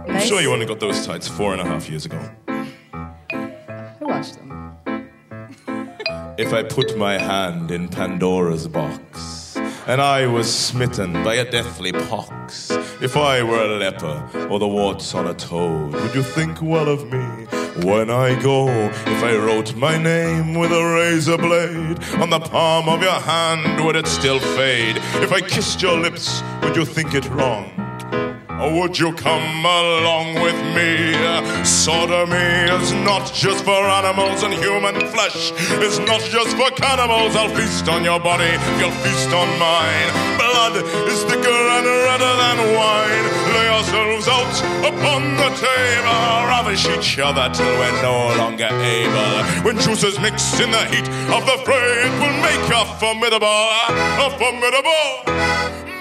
I'm 0.09 0.25
sure 0.27 0.41
you 0.41 0.51
only 0.51 0.65
got 0.65 0.79
those 0.79 1.05
tights 1.05 1.27
four 1.27 1.53
and 1.53 1.61
a 1.61 1.65
half 1.65 1.89
years 1.89 2.05
ago. 2.05 2.19
I 2.47 3.97
watched 4.01 4.35
them. 4.35 4.77
If 6.37 6.53
I 6.53 6.63
put 6.63 6.97
my 6.97 7.17
hand 7.17 7.69
in 7.69 7.89
Pandora's 7.89 8.65
box, 8.67 9.57
and 9.87 10.01
I 10.01 10.25
was 10.25 10.47
smitten 10.53 11.11
by 11.23 11.35
a 11.35 11.49
deathly 11.49 11.91
pox, 11.91 12.71
if 13.01 13.17
I 13.17 13.43
were 13.43 13.61
a 13.63 13.77
leper 13.77 14.47
or 14.49 14.57
the 14.57 14.67
warts 14.67 15.13
on 15.13 15.27
a 15.27 15.33
toad, 15.33 15.93
would 15.93 16.15
you 16.15 16.23
think 16.23 16.61
well 16.61 16.87
of 16.87 17.11
me 17.11 17.25
when 17.85 18.09
I 18.09 18.41
go? 18.41 18.69
If 18.69 19.23
I 19.23 19.35
wrote 19.35 19.75
my 19.75 19.97
name 19.97 20.53
with 20.55 20.71
a 20.71 20.83
razor 20.95 21.37
blade 21.37 22.01
on 22.21 22.29
the 22.29 22.39
palm 22.39 22.87
of 22.87 23.01
your 23.01 23.19
hand, 23.19 23.83
would 23.85 23.95
it 23.97 24.07
still 24.07 24.39
fade? 24.39 24.95
If 25.21 25.31
I 25.33 25.41
kissed 25.41 25.81
your 25.81 25.97
lips, 25.97 26.41
would 26.61 26.75
you 26.77 26.85
think 26.85 27.13
it 27.13 27.27
wrong? 27.29 27.88
Or 28.59 28.81
would 28.81 28.99
you 28.99 29.13
come 29.13 29.65
along 29.65 30.35
with 30.41 30.59
me? 30.75 31.15
Sodomy 31.63 32.67
is 32.75 32.91
not 32.91 33.31
just 33.33 33.63
for 33.63 33.81
animals, 33.99 34.43
and 34.43 34.53
human 34.53 34.99
flesh 35.13 35.51
is 35.79 35.97
not 35.99 36.19
just 36.21 36.57
for 36.57 36.69
cannibals. 36.71 37.35
I'll 37.35 37.53
feast 37.55 37.87
on 37.87 38.03
your 38.03 38.19
body, 38.19 38.51
you'll 38.77 38.99
feast 38.99 39.31
on 39.31 39.47
mine. 39.59 40.09
Blood 40.37 40.75
is 41.07 41.23
thicker 41.23 41.59
and 41.77 41.85
redder 41.87 42.33
than 42.43 42.57
wine. 42.75 43.25
Lay 43.55 43.65
yourselves 43.71 44.27
out 44.27 44.55
upon 44.91 45.21
the 45.39 45.49
table, 45.55 46.19
ravish 46.51 46.85
each 46.89 47.17
other 47.17 47.49
till 47.53 47.73
we're 47.79 48.01
no 48.01 48.35
longer 48.37 48.67
able. 48.67 49.63
When 49.63 49.79
juices 49.79 50.19
mix 50.19 50.59
in 50.59 50.71
the 50.71 50.85
heat 50.91 51.07
of 51.31 51.45
the 51.45 51.57
fray, 51.63 52.07
it 52.07 52.13
will 52.19 52.37
make 52.43 52.67
a 52.75 52.83
formidable, 52.99 53.47
a 53.47 54.29
formidable 54.37 55.09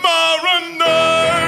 marinade. 0.02 1.47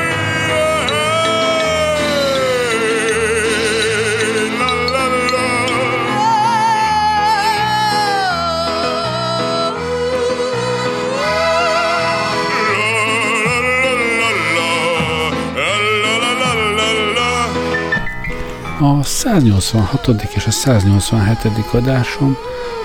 A 18.83 19.03
186. 19.03 20.09
és 20.35 20.47
a 20.47 20.51
187. 20.51 21.39
adásom 21.73 22.37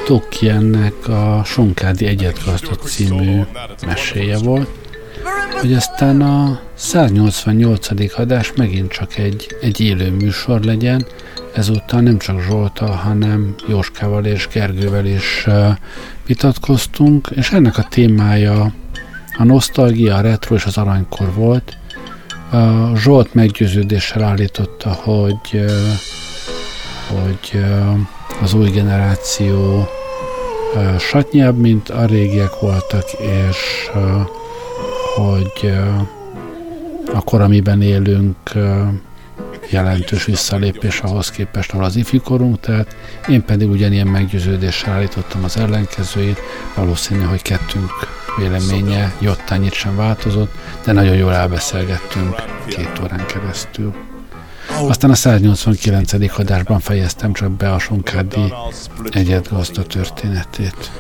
Tolkiennek 0.05 1.08
a 1.08 1.41
Sonkádi 1.45 2.05
Egyetgazda 2.05 2.75
című 2.75 3.41
meséje 3.86 4.38
volt, 4.38 4.69
hogy 5.60 5.73
aztán 5.73 6.21
a 6.21 6.60
188. 6.73 8.19
adás 8.19 8.53
megint 8.53 8.91
csak 8.91 9.17
egy, 9.17 9.47
egy 9.62 9.81
élő 9.81 10.12
műsor 10.12 10.62
legyen, 10.62 11.05
ezúttal 11.53 12.01
nem 12.01 12.17
csak 12.17 12.41
Zsoltal, 12.41 12.95
hanem 12.95 13.55
Jóskával 13.67 14.25
és 14.25 14.47
Gergővel 14.53 15.05
is 15.05 15.47
vitatkoztunk, 16.25 17.29
és 17.36 17.51
ennek 17.51 17.77
a 17.77 17.88
témája 17.89 18.73
a 19.38 19.43
nosztalgia, 19.43 20.15
a 20.15 20.21
retro 20.21 20.55
és 20.55 20.65
az 20.65 20.77
aranykor 20.77 21.34
volt. 21.34 21.77
Uh, 22.51 22.97
Zsolt 22.97 23.34
meggyőződéssel 23.34 24.23
állította, 24.23 24.89
hogy, 24.89 25.65
hogy 27.08 27.63
az 28.41 28.53
új 28.53 28.69
generáció 28.69 29.88
satnyább, 30.99 31.58
mint 31.58 31.89
a 31.89 32.05
régiek 32.05 32.60
voltak, 32.60 33.12
és 33.12 33.89
hogy 35.15 35.60
uh, 35.63 36.08
akkor, 37.13 37.41
amiben 37.41 37.81
élünk, 37.81 38.38
jelentős 39.69 40.25
visszalépés 40.25 40.99
ahhoz 40.99 41.31
képest, 41.31 41.71
ahol 41.71 41.84
az 41.84 41.95
ifikorunk, 41.95 42.60
tehát 42.60 42.95
én 43.27 43.45
pedig 43.45 43.69
ugyanilyen 43.69 44.08
meggyőződéssel 44.08 44.93
állítottam 44.93 45.43
az 45.43 45.58
ellenkezőjét, 45.58 46.39
valószínű, 46.75 47.23
hogy 47.23 47.41
kettünk 47.41 47.91
véleménye 48.38 49.13
jottányit 49.19 49.74
sem 49.74 49.95
változott, 49.95 50.52
de 50.84 50.91
nagyon 50.91 51.15
jól 51.15 51.34
elbeszélgettünk 51.34 52.36
két 52.67 53.00
órán 53.04 53.26
keresztül. 53.26 53.93
Aztán 54.88 55.10
a 55.10 55.15
189. 55.15 56.13
adásban 56.38 56.80
fejeztem 56.80 57.34
csak 57.34 57.52
be 57.52 57.74
a 57.74 57.80
Sonkádi 57.80 58.54
egyet 59.10 59.50
gazda 59.50 59.84
történetét. 59.84 60.91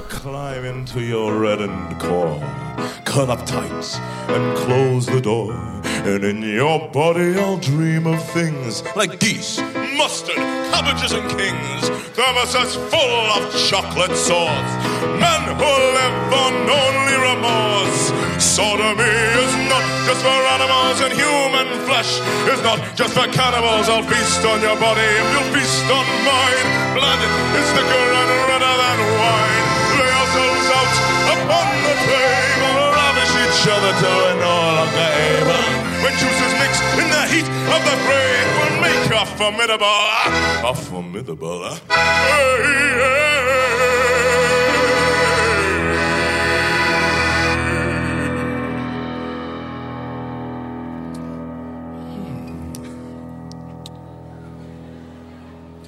And 6.05 6.23
in 6.23 6.43
your 6.43 6.89
body 6.91 7.33
I'll 7.33 7.57
dream 7.57 8.05
of 8.05 8.33
things 8.33 8.83
like 8.95 9.17
geese, 9.17 9.61
mustard, 9.97 10.37
cabbages 10.71 11.11
and 11.11 11.35
kings. 11.35 12.04
Thermoses 12.15 12.79
full 12.87 13.27
of 13.35 13.43
chocolate 13.67 14.15
sauce. 14.15 14.71
Men 15.19 15.41
who 15.59 15.67
live 15.67 16.17
on 16.31 16.55
only 16.63 17.17
remorse. 17.27 18.07
Sodomy 18.39 19.03
is 19.43 19.53
not 19.67 19.83
just 20.07 20.23
for 20.23 20.39
animals 20.55 21.03
and 21.03 21.11
human 21.11 21.67
flesh 21.83 22.23
is 22.47 22.63
not 22.63 22.79
just 22.95 23.11
for 23.11 23.27
cannibals. 23.35 23.91
I'll 23.91 24.07
feast 24.07 24.47
on 24.47 24.63
your 24.63 24.79
body 24.79 25.03
if 25.03 25.27
you'll 25.35 25.51
feast 25.59 25.83
on 25.91 26.07
mine. 26.23 26.63
Blood 26.95 27.19
is 27.59 27.67
thicker 27.75 28.07
and 28.15 28.31
redder 28.47 28.75
than 28.79 28.99
wine. 29.19 29.65
Lay 29.99 30.11
ourselves 30.15 30.67
out 30.71 30.95
upon 31.35 31.67
the 31.83 31.95
table, 31.99 32.95
ravish 32.95 33.33
each 33.43 33.61
other 33.67 33.91
till 33.99 34.15
we're 34.23 34.39
no 34.39 34.55
longer 34.71 35.09
able. 35.19 35.67
When 35.99 36.13
juices 36.15 36.53
mix 36.63 36.79
in 36.95 37.04
the 37.25 37.33
heat 37.33 37.47
of 37.75 37.81
the 37.83 37.95
fray, 38.05 38.33
will 38.55 38.75
make 38.81 39.11
a 39.11 39.25
formidable, 39.37 39.85
a 39.85 40.73
formidable. 40.75 41.75
Hey. 41.89 42.75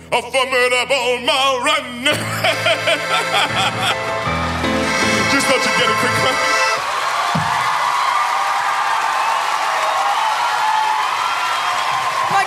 a 0.10 0.21
formidable 0.21 1.17
Malren. 1.28 2.06
Just 5.32 5.45
thought 5.45 5.63
you'd 5.65 5.78
get 5.78 5.89
a 5.89 5.95
quick 6.00 6.13
clap. 6.13 6.66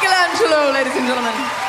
Michelangelo, 0.01 0.73
ladies 0.73 0.97
and 0.97 1.07
gentlemen. 1.07 1.60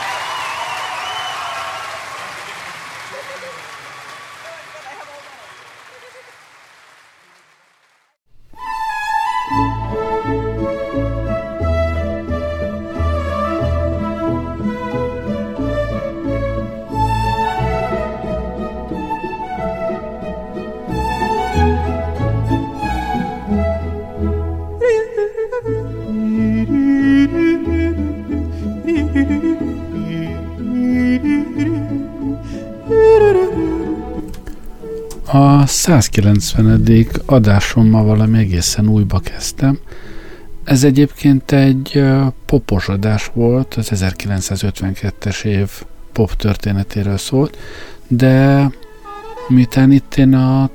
190. 36.00 37.08
adásommal 37.26 38.04
valami 38.04 38.38
egészen 38.38 38.88
újba 38.88 39.20
kezdtem. 39.20 39.80
Ez 40.64 40.84
egyébként 40.84 41.52
egy 41.52 42.04
popos 42.46 42.88
adás 42.88 43.32
volt, 43.34 43.74
az 43.74 43.92
1952-es 43.96 45.44
év 45.44 45.70
pop 46.12 46.36
történetéről 46.36 47.18
szólt, 47.18 47.58
de 48.08 48.70
miután 49.48 49.92
itt 49.92 50.16
én 50.16 50.34
a, 50.34 50.70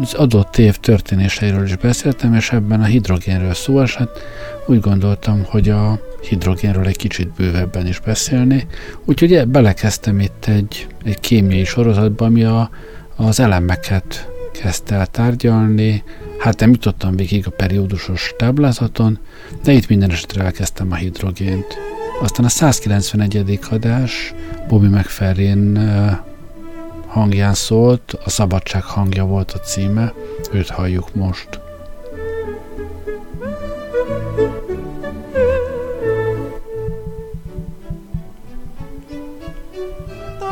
az 0.00 0.14
adott 0.14 0.58
év 0.58 0.76
történéseiről 0.76 1.64
is 1.64 1.76
beszéltem, 1.76 2.34
és 2.34 2.52
ebben 2.52 2.80
a 2.80 2.84
hidrogénről 2.84 3.54
szó 3.54 3.80
esett, 3.80 4.18
úgy 4.66 4.80
gondoltam, 4.80 5.44
hogy 5.44 5.68
a 5.68 6.00
hidrogénről 6.28 6.86
egy 6.86 6.96
kicsit 6.96 7.28
bővebben 7.28 7.86
is 7.86 8.00
beszélni, 8.00 8.66
úgyhogy 9.04 9.46
belekezdtem 9.46 10.20
itt 10.20 10.44
egy, 10.46 10.86
egy 11.04 11.20
kémiai 11.20 11.64
sorozatba, 11.64 12.24
ami 12.24 12.44
a 12.44 12.70
az 13.16 13.40
elemeket 13.40 14.28
kezdte 14.62 14.94
el 14.94 15.06
tárgyalni, 15.06 16.02
hát 16.38 16.60
nem 16.60 16.70
jutottam 16.70 17.16
végig 17.16 17.46
a 17.46 17.50
periódusos 17.50 18.32
táblázaton, 18.36 19.18
de 19.62 19.72
itt 19.72 19.88
minden 19.88 20.10
esetre 20.10 20.44
elkezdtem 20.44 20.92
a 20.92 20.94
hidrogént. 20.94 21.78
Aztán 22.22 22.44
a 22.44 22.48
191. 22.48 23.58
adás 23.70 24.34
Bobby 24.68 24.86
McFerrin 24.86 25.78
hangján 27.06 27.54
szólt, 27.54 28.12
a 28.24 28.30
szabadság 28.30 28.82
hangja 28.82 29.24
volt 29.24 29.50
a 29.50 29.58
címe, 29.58 30.12
őt 30.52 30.68
halljuk 30.68 31.14
most. 31.14 31.63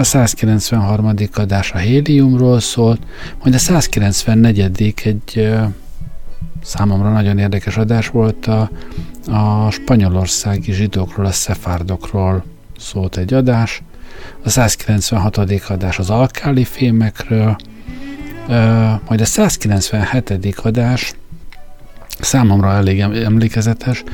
A 0.03 0.05
193. 0.05 1.15
adás 1.33 1.73
a 1.73 1.79
héliumról 1.79 2.61
szólt, 2.61 3.03
majd 3.43 3.55
a 3.55 3.59
194. 3.59 4.95
egy 5.05 5.53
számomra 6.63 7.13
nagyon 7.13 7.39
érdekes 7.39 7.77
adás 7.77 8.09
volt 8.09 8.47
a, 8.47 8.71
a 9.31 9.71
spanyolországi 9.71 10.73
zsidókról, 10.73 11.27
a 11.27 11.33
szefárdokról 11.33 12.45
szólt 12.79 13.17
egy 13.17 13.35
adás, 13.35 13.83
a 14.45 14.49
196. 14.49 15.37
adás 15.69 15.99
az 15.99 16.11
alkáli 16.11 16.65
fémekről, 16.65 17.57
majd 19.09 19.21
a 19.21 19.25
197. 19.25 20.59
adás 20.63 21.15
számomra 22.21 22.73
elég 22.73 23.01
emlékezetes, 23.01 24.05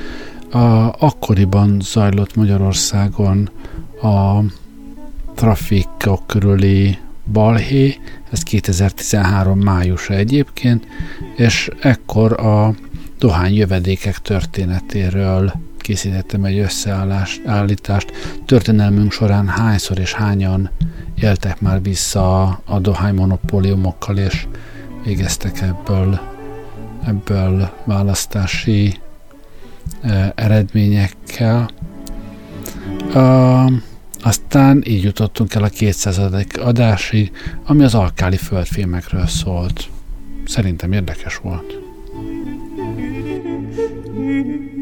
a, 0.50 0.58
akkoriban 0.98 1.80
zajlott 1.80 2.36
Magyarországon 2.36 3.50
a 4.02 4.42
trafikok 5.38 6.26
körüli 6.26 6.98
balhé, 7.32 7.96
ez 8.30 8.42
2013 8.42 9.58
májusa 9.58 10.14
egyébként, 10.14 10.86
és 11.36 11.70
ekkor 11.80 12.40
a 12.40 12.74
dohány 13.18 13.54
jövedékek 13.54 14.18
történetéről 14.18 15.52
készítettem 15.78 16.44
egy 16.44 16.58
összeállítást. 16.58 18.12
Történelmünk 18.46 19.12
során 19.12 19.48
hányszor 19.48 19.98
és 19.98 20.12
hányan 20.12 20.70
éltek 21.14 21.60
már 21.60 21.82
vissza 21.82 22.42
a 22.64 22.78
dohány 22.78 23.14
monopóliumokkal, 23.14 24.16
és 24.16 24.46
végeztek 25.04 25.60
ebből, 25.60 26.20
ebből 27.06 27.70
választási 27.84 28.98
eh, 30.02 30.30
eredményekkel. 30.34 31.70
Uh, 33.14 33.72
aztán 34.28 34.82
így 34.86 35.02
jutottunk 35.02 35.54
el 35.54 35.62
a 35.62 35.68
200. 35.68 36.20
adásig, 36.60 37.32
ami 37.64 37.82
az 37.82 37.94
alkáli 37.94 38.36
földfilmekről 38.36 39.26
szólt. 39.26 39.88
Szerintem 40.44 40.92
érdekes 40.92 41.36
volt. 41.36 41.78
If 44.18 44.77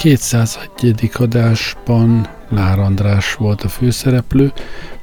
201. 0.00 1.10
adásban 1.18 2.28
Lár 2.48 2.78
András 2.78 3.34
volt 3.34 3.62
a 3.62 3.68
főszereplő, 3.68 4.52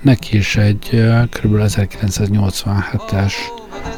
neki 0.02 0.38
is 0.38 0.56
egy 0.56 0.90
kb. 1.30 1.56
1987-es 1.56 3.34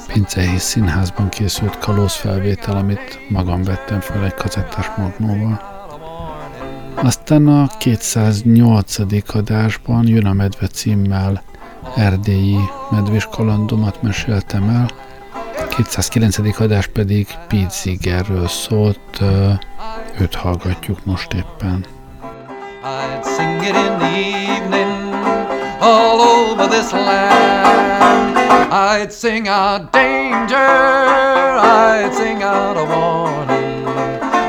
Pincei 0.08 0.58
Színházban 0.58 1.30
készült 1.30 1.78
kalózfelvétel, 1.78 2.78
amit 2.78 3.20
magam 3.30 3.64
vettem 3.64 4.00
fel 4.00 4.26
egy 4.26 4.34
kazettás 4.34 4.88
magnóval. 4.98 5.62
Aztán 6.96 7.48
a 7.48 7.68
208. 7.78 8.98
adásban 9.34 10.08
Jön 10.08 10.26
a 10.26 10.34
medve 10.34 10.68
címmel 10.68 11.44
erdélyi 11.96 12.60
medvés 12.92 13.28
kalandomat 13.32 14.02
meséltem 14.02 14.70
el, 14.70 14.90
209. 15.84 16.56
adás 16.60 16.88
pedig 16.88 17.28
Pete 17.48 17.70
Zigerről 17.70 18.48
szólt, 18.48 19.22
őt 20.20 20.36
hallgatjuk 20.36 21.06
most 21.06 21.34
éppen. 21.34 21.86
I'd 22.84 23.24
sing 23.24 23.62
it 23.62 23.76
in 23.76 23.98
the 23.98 24.08
evening 24.56 25.14
all 25.80 26.20
over 26.20 26.68
this 26.68 26.92
land. 26.92 28.38
I'd 28.72 29.12
sing 29.12 29.48
out 29.48 29.92
danger, 29.92 30.70
I'd 31.58 32.14
sing 32.14 32.44
out 32.44 32.78
a 32.78 32.86
warning, 32.86 33.88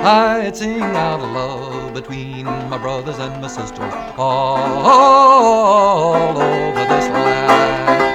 I'd 0.05 0.57
sing 0.57 0.97
out 0.97 1.21
love 1.21 1.93
between 1.93 2.45
my 2.69 2.79
brothers 2.79 3.19
and 3.19 3.41
my 3.41 3.49
sisters 3.49 3.95
all 4.17 4.77
over 6.37 6.87
this 6.89 7.09
land. 7.09 8.10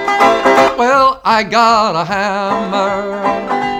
Well, 0.78 1.20
I 1.24 1.42
got 1.42 1.96
a 1.96 2.04
hammer 2.04 3.24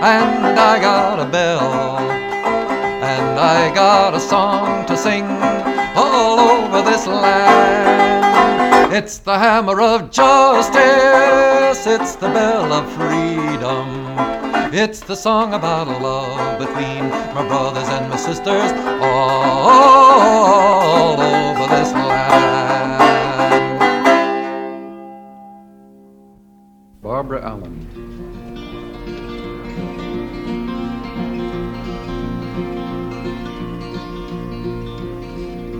and 0.02 0.58
I 0.58 0.80
got 0.80 1.20
a 1.20 1.24
bell 1.24 1.98
and 1.98 3.38
I 3.38 3.74
got 3.74 4.14
a 4.14 4.20
song 4.20 4.86
to 4.86 4.96
sing 4.96 5.24
all 5.94 6.38
over 6.40 6.82
this 6.82 7.06
land. 7.06 8.92
It's 8.92 9.18
the 9.18 9.38
hammer 9.38 9.80
of 9.80 10.10
justice, 10.10 11.86
it's 11.86 12.16
the 12.16 12.28
bell 12.28 12.72
of 12.72 12.90
freedom. 12.92 14.06
It's 14.72 15.00
the 15.00 15.14
song 15.14 15.54
about 15.54 15.88
love 16.02 16.58
between 16.58 17.08
my 17.08 17.46
brothers 17.46 17.88
and 17.88 18.10
my 18.10 18.16
sisters 18.16 18.72
all 19.00 20.00
over 21.20 21.66
this 21.74 21.92
land. 21.92 22.95
Barbara 27.16 27.40
Allen. 27.46 27.76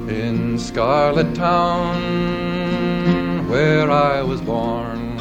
In 0.09 0.59
Scarlet 0.59 1.35
Town, 1.35 1.97
where 3.51 3.91
I 3.91 4.23
was 4.23 4.41
born, 4.41 5.19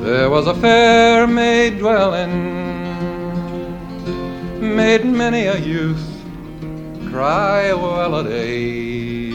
there 0.00 0.30
was 0.30 0.46
a 0.46 0.54
fair 0.54 1.26
maid 1.26 1.76
dwelling, 1.78 2.34
made 4.74 5.04
many 5.04 5.48
a 5.48 5.58
youth 5.58 6.24
cry 7.10 7.74
well 7.74 8.20
a 8.20 8.24
day, 8.24 9.32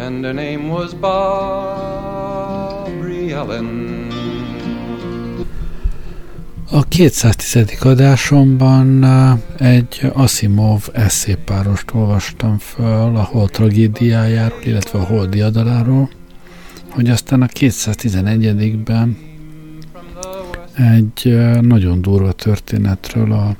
and 0.00 0.24
her 0.24 0.32
name 0.32 0.70
was 0.70 0.94
Barbary 0.94 2.15
Ellen. 3.36 4.06
A 6.70 6.82
210. 6.88 7.78
adásomban 7.80 9.04
egy 9.58 10.10
Asimov 10.12 10.88
eszépárost 10.92 11.90
olvastam 11.94 12.58
föl 12.58 13.16
a 13.16 13.22
Hol 13.22 13.48
tragédiájáról, 13.48 14.58
illetve 14.62 14.98
a 14.98 15.04
Hol 15.04 15.26
diadaláról, 15.26 16.10
hogy 16.88 17.10
aztán 17.10 17.42
a 17.42 17.46
211-ben 17.46 19.18
egy 20.74 21.38
nagyon 21.60 22.02
durva 22.02 22.32
történetről 22.32 23.32
a, 23.32 23.56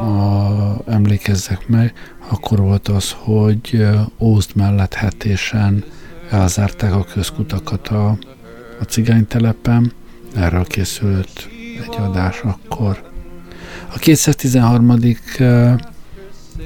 a, 0.00 0.82
emlékezzek 0.86 1.68
meg, 1.68 1.92
akkor 2.28 2.58
volt 2.58 2.88
az, 2.88 3.14
hogy 3.18 3.86
Ózd 4.18 4.50
mellett 4.54 4.94
hetésen 4.94 5.84
elzárták 6.30 6.94
a 6.94 7.04
közkutakat 7.04 7.88
a, 7.88 8.18
a 8.82 8.84
cigánytelepen, 8.84 9.92
erről 10.34 10.64
készült 10.64 11.48
egy 11.82 11.96
adás 11.98 12.40
akkor. 12.40 13.02
A 13.94 13.98
213. 13.98 14.98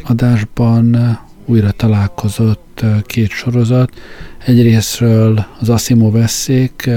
adásban 0.02 1.18
újra 1.44 1.70
találkozott 1.70 2.84
két 3.02 3.30
sorozat. 3.30 3.90
Egyrésztről 4.46 5.46
az 5.60 5.68
Asimov 5.68 6.16
eszék, 6.16 6.90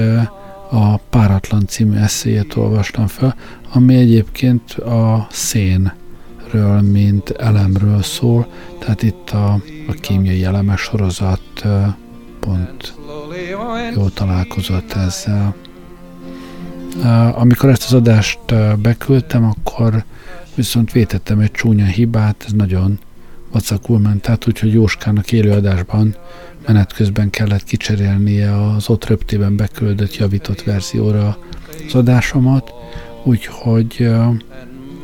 a 0.70 0.96
Páratlan 0.96 1.66
című 1.66 1.96
eszéjét 1.96 2.56
olvastam 2.56 3.06
fel, 3.06 3.36
ami 3.72 3.96
egyébként 3.96 4.72
a 4.72 5.26
szénről, 5.30 6.80
mint 6.80 7.30
elemről 7.30 8.02
szól, 8.02 8.52
tehát 8.78 9.02
itt 9.02 9.30
a, 9.30 9.52
a 9.88 9.92
kémiai 10.00 10.44
elemes 10.44 10.80
sorozat 10.80 11.64
pont 12.40 12.94
jól 13.94 14.12
találkozott 14.12 14.92
ezzel. 14.92 15.54
Amikor 17.34 17.68
ezt 17.68 17.84
az 17.84 17.92
adást 17.94 18.38
beküldtem, 18.78 19.44
akkor 19.44 20.04
viszont 20.54 20.92
vétettem 20.92 21.38
egy 21.38 21.50
csúnya 21.50 21.84
hibát, 21.84 22.44
ez 22.46 22.52
nagyon 22.52 22.98
vacakul 23.52 23.98
ment 23.98 24.28
át, 24.28 24.46
úgyhogy 24.46 24.72
Jóskának 24.72 25.32
élőadásban 25.32 26.16
menet 26.66 26.92
közben 26.92 27.30
kellett 27.30 27.64
kicserélnie 27.64 28.66
az 28.66 28.88
ott 28.88 29.06
röptében 29.06 29.56
beküldött 29.56 30.16
javított 30.16 30.62
verzióra 30.62 31.38
az 31.86 31.94
adásomat, 31.94 32.72
úgyhogy 33.22 34.10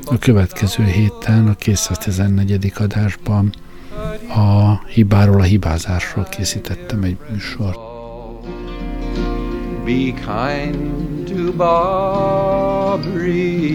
a 0.05 0.19
következő 0.19 0.85
héten, 0.85 1.49
a 1.49 1.55
214. 1.55 2.73
adásban 2.77 3.53
a 4.29 4.81
hibáról, 4.87 5.41
a 5.41 5.45
hibázásról 5.45 6.25
készítettem 6.25 7.03
egy 7.03 7.17
műsort. 7.31 7.79
Be 9.85 10.13
kind 10.13 10.77
to 11.29 11.53
Barbary 11.53 13.05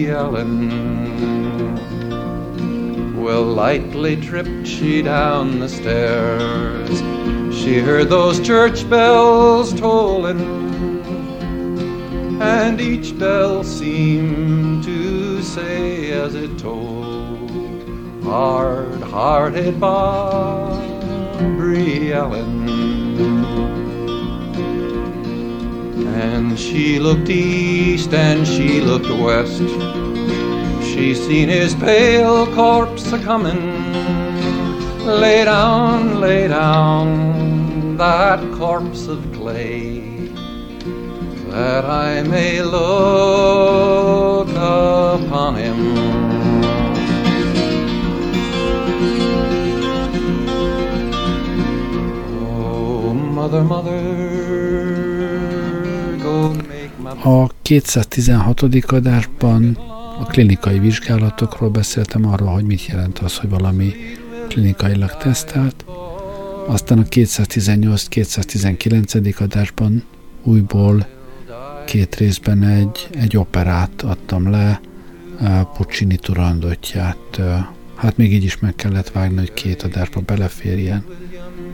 Ellen. 0.08 0.70
Well, 3.22 3.44
lightly 3.54 4.16
tripped 4.16 4.66
she 4.66 5.00
down 5.02 5.58
the 5.58 5.68
stairs. 5.68 7.02
She 7.62 7.80
heard 7.80 8.08
those 8.08 8.40
church 8.40 8.84
bells 8.88 9.72
tolling, 9.72 10.40
and 12.40 12.80
each 12.80 13.16
bell 13.18 13.62
seemed 13.62 14.82
to 14.84 15.40
say 15.42 16.10
as 16.10 16.34
it 16.34 16.58
told, 18.22 19.02
Hard-hearted 19.02 19.80
Barbary 19.80 21.32
Ellen. 22.12 22.68
And 26.06 26.58
she 26.58 26.98
looked 26.98 27.28
east 27.28 28.12
and 28.12 28.46
she 28.46 28.80
looked 28.80 29.10
west. 29.10 29.62
She 30.84 31.14
seen 31.14 31.48
his 31.48 31.74
pale 31.74 32.46
corpse 32.54 33.12
a 33.12 33.18
comin'. 33.18 33.92
Lay 35.04 35.44
down, 35.44 36.20
lay 36.20 36.48
down 36.48 37.96
that 37.96 38.40
corpse 38.56 39.06
of 39.08 39.32
clay, 39.32 40.00
that 41.50 41.84
I 41.84 42.22
may 42.22 42.62
look 42.62 44.48
upon 44.50 45.56
him. 45.56 46.31
A 57.24 57.46
216. 57.62 58.62
adásban 58.86 59.78
a 60.20 60.24
klinikai 60.24 60.78
vizsgálatokról 60.78 61.70
beszéltem 61.70 62.26
arról, 62.26 62.48
hogy 62.48 62.64
mit 62.64 62.86
jelent 62.86 63.18
az, 63.18 63.36
hogy 63.36 63.50
valami 63.50 63.94
klinikailag 64.48 65.16
tesztelt. 65.16 65.84
Aztán 66.66 66.98
a 66.98 67.02
218-219. 67.02 69.40
adásban 69.40 70.04
újból 70.42 71.06
két 71.86 72.16
részben 72.16 72.62
egy, 72.62 73.08
egy 73.10 73.36
operát 73.36 74.02
adtam 74.02 74.50
le, 74.50 74.80
Puccini 75.76 76.16
turandotját. 76.16 77.40
Hát 77.94 78.16
még 78.16 78.32
így 78.32 78.44
is 78.44 78.58
meg 78.58 78.74
kellett 78.74 79.08
vágni, 79.08 79.38
hogy 79.38 79.52
két 79.52 79.82
adásba 79.82 80.20
beleférjen, 80.20 81.04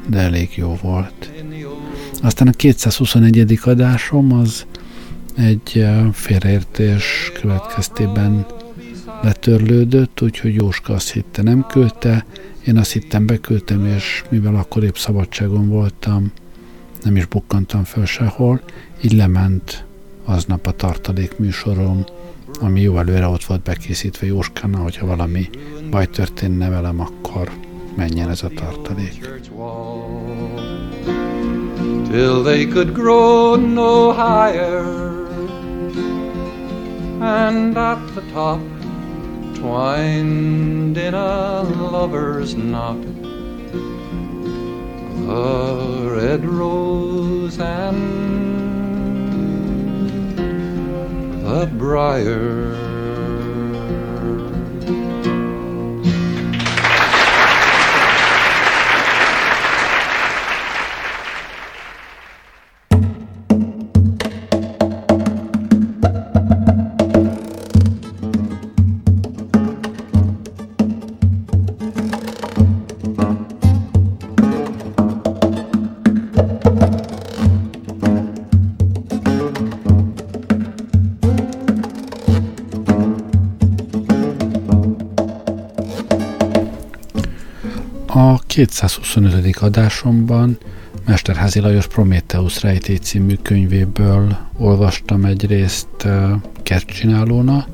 de 0.08 0.18
elég 0.18 0.56
jó 0.56 0.78
volt. 0.82 1.30
Aztán 2.22 2.48
a 2.48 2.50
221. 2.50 3.58
adásom 3.64 4.32
az 4.32 4.66
egy 5.36 5.86
félreértés 6.12 7.32
következtében 7.40 8.46
letörlődött, 9.22 10.22
úgyhogy 10.22 10.54
Jóska 10.54 10.92
azt 10.92 11.12
hitte 11.12 11.42
nem 11.42 11.66
küldte, 11.68 12.24
én 12.66 12.76
azt 12.76 12.92
hittem 12.92 13.26
beküldtem, 13.26 13.86
és 13.86 14.24
mivel 14.28 14.54
akkor 14.54 14.84
épp 14.84 14.94
szabadságon 14.94 15.68
voltam, 15.68 16.32
nem 17.02 17.16
is 17.16 17.26
bukkantam 17.26 17.84
föl 17.84 18.06
sehol, 18.06 18.60
így 19.00 19.12
lement 19.12 19.84
aznap 20.24 20.66
a 20.66 20.72
tartalék 20.72 21.38
műsorom, 21.38 22.04
ami 22.60 22.80
jó 22.80 22.98
előre 22.98 23.26
ott 23.26 23.44
volt 23.44 23.62
bekészítve 23.62 24.26
Jóskánál, 24.26 24.82
hogyha 24.82 25.06
valami 25.06 25.50
baj 25.90 26.06
történne 26.06 26.68
velem, 26.68 27.00
akkor 27.00 27.50
menjen 27.96 28.30
ez 28.30 28.42
a 28.42 28.48
tartalék. 28.48 29.28
Till 32.10 32.42
they 32.42 32.64
could 32.64 32.94
grow 32.94 33.54
no 33.56 34.12
higher 34.12 35.26
And 37.20 37.76
at 37.76 38.14
the 38.14 38.22
top 38.32 38.60
twined 39.54 40.96
in 40.96 41.12
a 41.14 41.62
lover's 41.62 42.54
knot 42.54 43.04
a 45.28 46.08
red 46.10 46.46
rose 46.46 47.58
and 47.58 47.98
the 51.44 51.66
briar. 51.76 52.87
225. 88.66 89.56
adásomban 89.56 90.58
Mesterházi 91.06 91.60
Lajos 91.60 91.86
Prometheus 91.86 92.62
rejtély 92.62 92.96
című 92.96 93.34
könyvéből 93.42 94.36
olvastam 94.56 95.24
egy 95.24 95.46
részt 95.46 96.06
kertcsinálóna, 96.62 97.66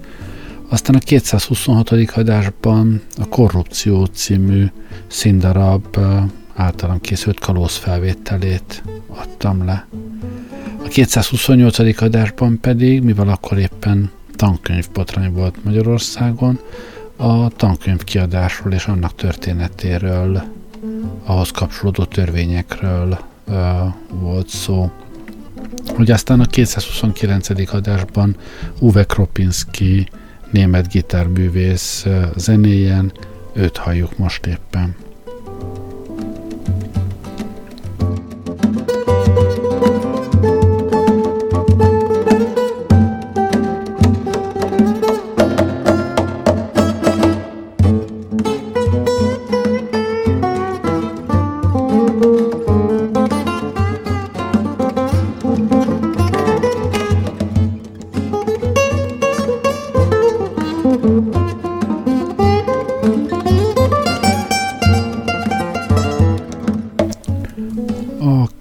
aztán 0.68 0.94
a 0.94 0.98
226. 0.98 1.90
adásban 1.90 3.02
a 3.16 3.28
Korrupció 3.28 4.04
című 4.04 4.66
színdarab 5.06 5.98
általam 6.54 7.00
készült 7.00 7.38
kalóz 7.40 7.76
felvételét 7.76 8.82
adtam 9.06 9.64
le. 9.64 9.86
A 10.84 10.88
228. 10.88 12.02
adásban 12.02 12.60
pedig, 12.60 13.02
mivel 13.02 13.28
akkor 13.28 13.58
éppen 13.58 14.10
tankönyvbotrány 14.36 15.32
volt 15.32 15.64
Magyarországon, 15.64 16.58
a 17.16 17.48
tankönyv 17.48 18.04
kiadásról 18.04 18.72
és 18.72 18.86
annak 18.86 19.14
történetéről, 19.14 20.62
ahhoz 21.24 21.50
kapcsolódó 21.50 22.04
törvényekről 22.04 23.18
volt 24.08 24.48
szó. 24.48 24.90
Hogy 25.86 26.10
aztán 26.10 26.40
a 26.40 26.46
229. 26.46 27.48
adásban 27.74 28.36
Uwe 28.78 29.04
Kropinski 29.04 30.08
német 30.50 30.88
gitárművész 30.88 32.06
zenéjen, 32.36 33.12
őt 33.52 33.76
halljuk 33.76 34.18
most 34.18 34.46
éppen. 34.46 34.94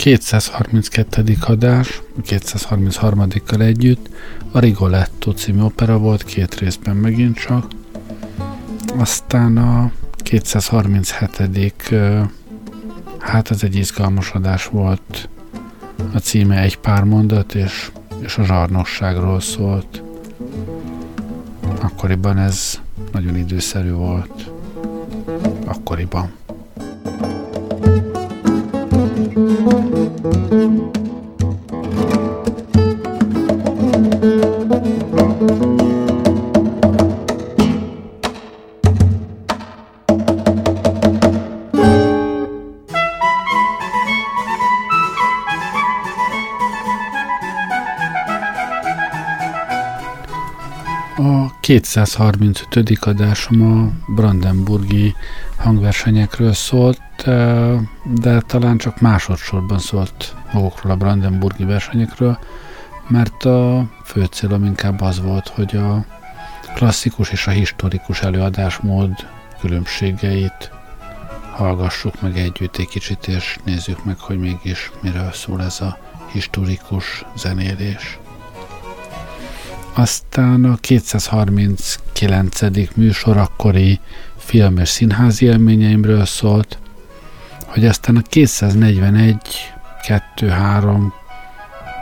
232. 0.04 1.38
adás, 1.42 2.02
a 2.18 2.22
233-kal 2.22 3.62
együtt 3.62 4.10
a 4.52 4.60
Rigoletto 4.60 5.32
című 5.32 5.62
opera 5.62 5.98
volt 5.98 6.24
két 6.24 6.56
részben 6.56 6.96
megint 6.96 7.38
csak. 7.38 7.68
Aztán 8.98 9.58
a 9.58 9.92
237. 10.18 11.96
Hát 13.20 13.52
ez 13.52 13.64
egy 13.64 13.76
izgalmas 13.76 14.32
adás 14.32 14.66
volt. 14.66 15.30
A 16.14 16.18
címe 16.18 16.62
egy 16.62 16.78
pár 16.78 17.04
mondat, 17.04 17.56
és, 17.56 17.92
és 18.20 18.38
a 18.38 18.44
zsarnosságról 18.44 19.40
szólt. 19.40 20.04
Akkoriban 21.82 22.38
ez 22.38 22.80
nagyon 23.12 23.36
időszerű 23.36 23.92
volt. 23.92 24.52
Akkoriban. 25.66 26.32
235. 51.94 52.98
adásom 53.00 53.62
a 53.62 54.12
Brandenburgi 54.12 55.16
hangversenyekről 55.58 56.54
szólt, 56.54 57.02
de 58.04 58.42
talán 58.48 58.78
csak 58.78 59.02
másodszorban 59.02 59.80
szólt 59.80 60.36
magukról 60.54 60.92
a 60.92 60.96
Brandenburgi 60.96 61.64
versenyekről, 61.64 62.40
mert 63.08 63.46
a 63.46 63.90
fő 64.04 64.26
célom 64.26 64.64
inkább 64.64 65.02
az 65.02 65.22
volt, 65.22 65.48
hogy 65.48 65.76
a 65.76 66.06
klasszikus 66.76 67.32
és 67.32 67.48
a 67.48 67.52
historikus 67.52 68.22
előadásmód 68.22 69.12
különbségeit 69.60 70.72
hallgassuk 71.52 72.22
meg 72.22 72.38
együtt 72.38 72.78
egy 72.78 72.88
kicsit, 72.88 73.28
és 73.28 73.58
nézzük 73.64 74.06
meg, 74.06 74.20
hogy 74.20 74.40
mégis 74.40 74.92
miről 75.02 75.32
szól 75.32 75.62
ez 75.62 75.82
a 75.82 75.98
historikus 76.32 77.26
zenélés. 77.36 78.18
Aztán 79.96 80.66
a 80.66 80.76
239. 80.76 82.96
műsor 82.96 83.38
akkori 83.38 84.00
film 84.38 84.78
és 84.78 84.90
színházi 84.90 85.46
élményeimről 85.46 86.26
szólt, 86.26 86.78
hogy 87.66 87.86
aztán 87.86 88.16
a 88.16 88.22
241, 88.22 89.38
2, 90.08 90.50
3, 90.50 91.14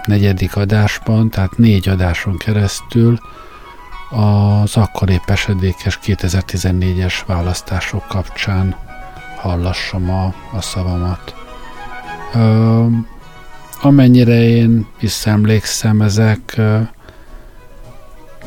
negyedik 0.06 0.56
adásban, 0.56 1.30
tehát 1.30 1.58
négy 1.58 1.90
adáson 1.90 2.38
keresztül 2.38 3.20
az 4.10 4.78
akkor 4.78 5.10
épp 5.10 5.30
esedékes 5.30 6.00
2014-es 6.04 7.14
választások 7.26 8.08
kapcsán 8.08 8.76
hallassam 9.38 10.10
a, 10.10 10.34
a 10.52 10.62
szavamat. 10.62 11.36
Ö, 12.34 12.86
amennyire 13.82 14.42
én 14.42 14.88
visszaemlékszem, 15.00 16.02
ezek 16.02 16.60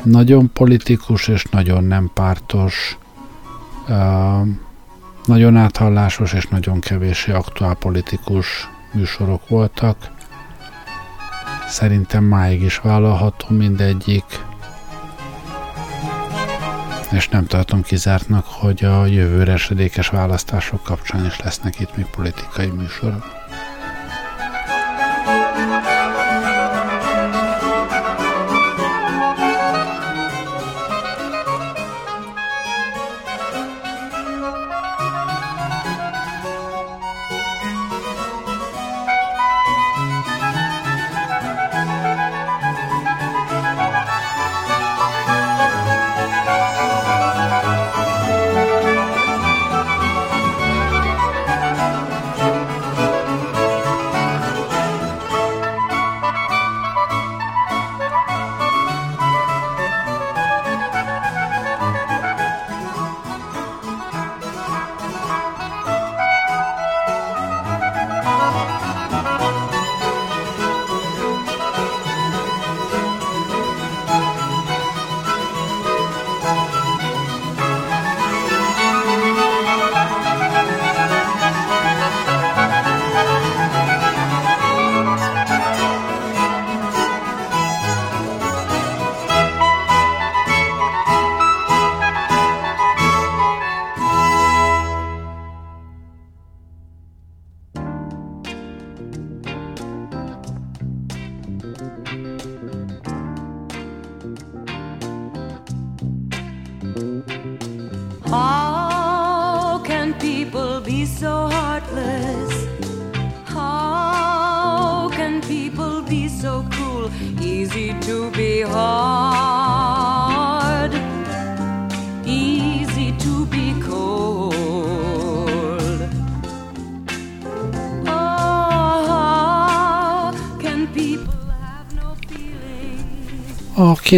nagyon 0.05 0.51
politikus 0.53 1.27
és 1.27 1.43
nagyon 1.43 1.83
nem 1.83 2.11
pártos 2.13 2.97
Nagyon 5.25 5.57
áthallásos 5.57 6.33
és 6.33 6.47
nagyon 6.47 6.79
kevésé 6.79 7.31
aktuálpolitikus 7.31 8.69
műsorok 8.93 9.47
voltak. 9.47 9.97
Szerintem 11.67 12.23
máig 12.23 12.61
is 12.61 12.77
vállalható 12.77 13.45
mindegyik, 13.55 14.23
és 17.11 17.29
nem 17.29 17.45
tartom 17.45 17.81
kizártnak, 17.81 18.45
hogy 18.45 18.83
a 18.83 19.05
jövőre 19.05 19.51
esedékes 19.51 20.07
választások 20.07 20.83
kapcsán 20.83 21.25
is 21.25 21.39
lesznek 21.39 21.79
itt 21.79 21.95
még 21.95 22.05
politikai 22.05 22.67
műsorok. 22.67 23.34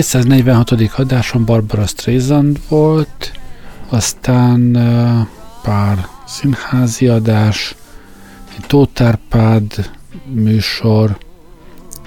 246. 0.01 0.71
adáson 0.99 1.45
Barbara 1.45 1.85
Streisand 1.85 2.59
volt, 2.69 3.31
aztán 3.89 4.71
pár 5.63 6.07
színházi 6.25 7.07
adás, 7.07 7.75
egy 8.57 8.65
Tótárpád 8.67 9.91
műsor, 10.25 11.17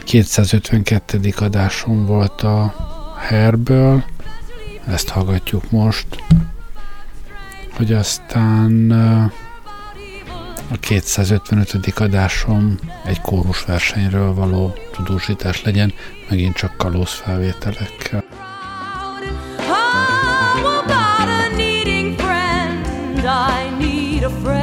252. 0.05 1.20
adáson 1.36 2.07
volt 2.07 2.43
a 2.43 2.74
Herből, 3.18 4.05
ezt 4.86 5.09
hallgatjuk 5.09 5.70
most, 5.70 6.07
hogy 7.76 7.93
aztán 7.93 8.93
a 10.73 10.77
255. 10.79 12.01
adásom 12.01 12.79
egy 13.05 13.21
kórusversenyről 13.21 14.35
való 14.35 14.75
tudósítás 14.93 15.62
legyen, 15.62 15.93
megint 16.29 16.55
csak 16.57 16.77
kalóz 16.77 17.12
felvételekkel. 17.12 18.25
I 23.33 23.71
need 23.79 24.23
a 24.23 24.31
friend. 24.31 24.60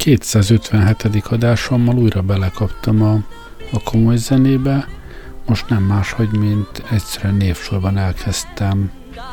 257. 0.00 1.26
adásommal 1.30 1.98
újra 1.98 2.22
belekaptam 2.22 3.02
a, 3.02 3.12
a 3.72 3.82
komoly 3.84 4.16
zenébe, 4.16 4.88
most 5.46 5.68
nem 5.68 5.82
máshogy, 5.82 6.30
mint 6.30 6.82
egyszerűen 6.90 7.34
névsorban 7.34 7.96
elkezdtem 7.96 8.90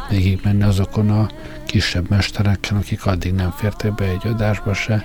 végigmenni 0.10 0.64
azokon 0.64 1.10
a 1.10 1.30
kisebb 1.66 2.10
mesterekkel, 2.10 2.78
akik 2.78 3.06
addig 3.06 3.34
nem 3.34 3.52
fértek 3.52 3.96
be 3.96 4.06
egy 4.06 4.28
adásba 4.28 4.74
se, 4.74 5.04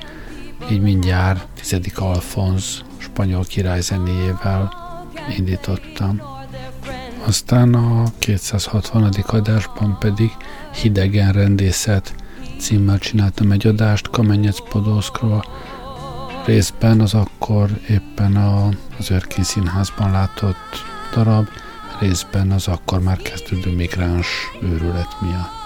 így 0.71 0.81
mindjárt 0.81 1.47
tizedik 1.61 1.99
Alfonz 1.99 2.85
spanyol 2.99 3.45
király 3.45 3.81
zenéjével 3.81 4.73
indítottam. 5.37 6.21
Aztán 7.25 7.75
a 7.75 8.05
260. 8.19 9.13
adásban 9.27 9.97
pedig 9.99 10.31
Hidegen 10.83 11.33
rendészet 11.33 12.15
címmel 12.63 12.99
csináltam 12.99 13.51
egy 13.51 13.67
adást 13.67 14.11
Kamenyec 14.11 14.69
Podolszkról, 14.69 15.45
részben 16.47 17.01
az 17.01 17.15
akkor 17.15 17.71
éppen 17.89 18.37
a, 18.37 18.69
az 18.99 19.11
Örkény 19.11 19.45
Színházban 19.45 20.11
látott 20.11 20.85
darab, 21.15 21.49
részben 22.01 22.51
az 22.51 22.69
akkor 22.69 23.01
már 23.01 23.17
kezdődő 23.17 23.75
migráns 23.75 24.27
őrület 24.61 25.17
miatt. 25.21 25.62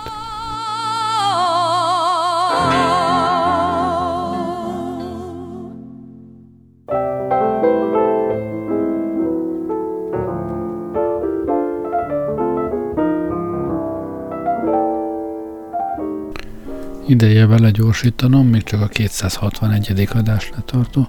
Ideje 17.17 17.47
vele 17.47 17.71
gyorsítanom, 17.71 18.47
még 18.47 18.63
csak 18.63 18.81
a 18.81 18.87
261. 18.87 20.09
adás 20.15 20.51
letartó. 20.55 21.09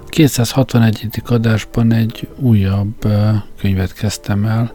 A 0.00 0.08
261. 0.08 1.08
adásban 1.26 1.92
egy 1.92 2.28
újabb 2.36 3.06
könyvet 3.60 3.92
kezdtem 3.92 4.44
el, 4.44 4.72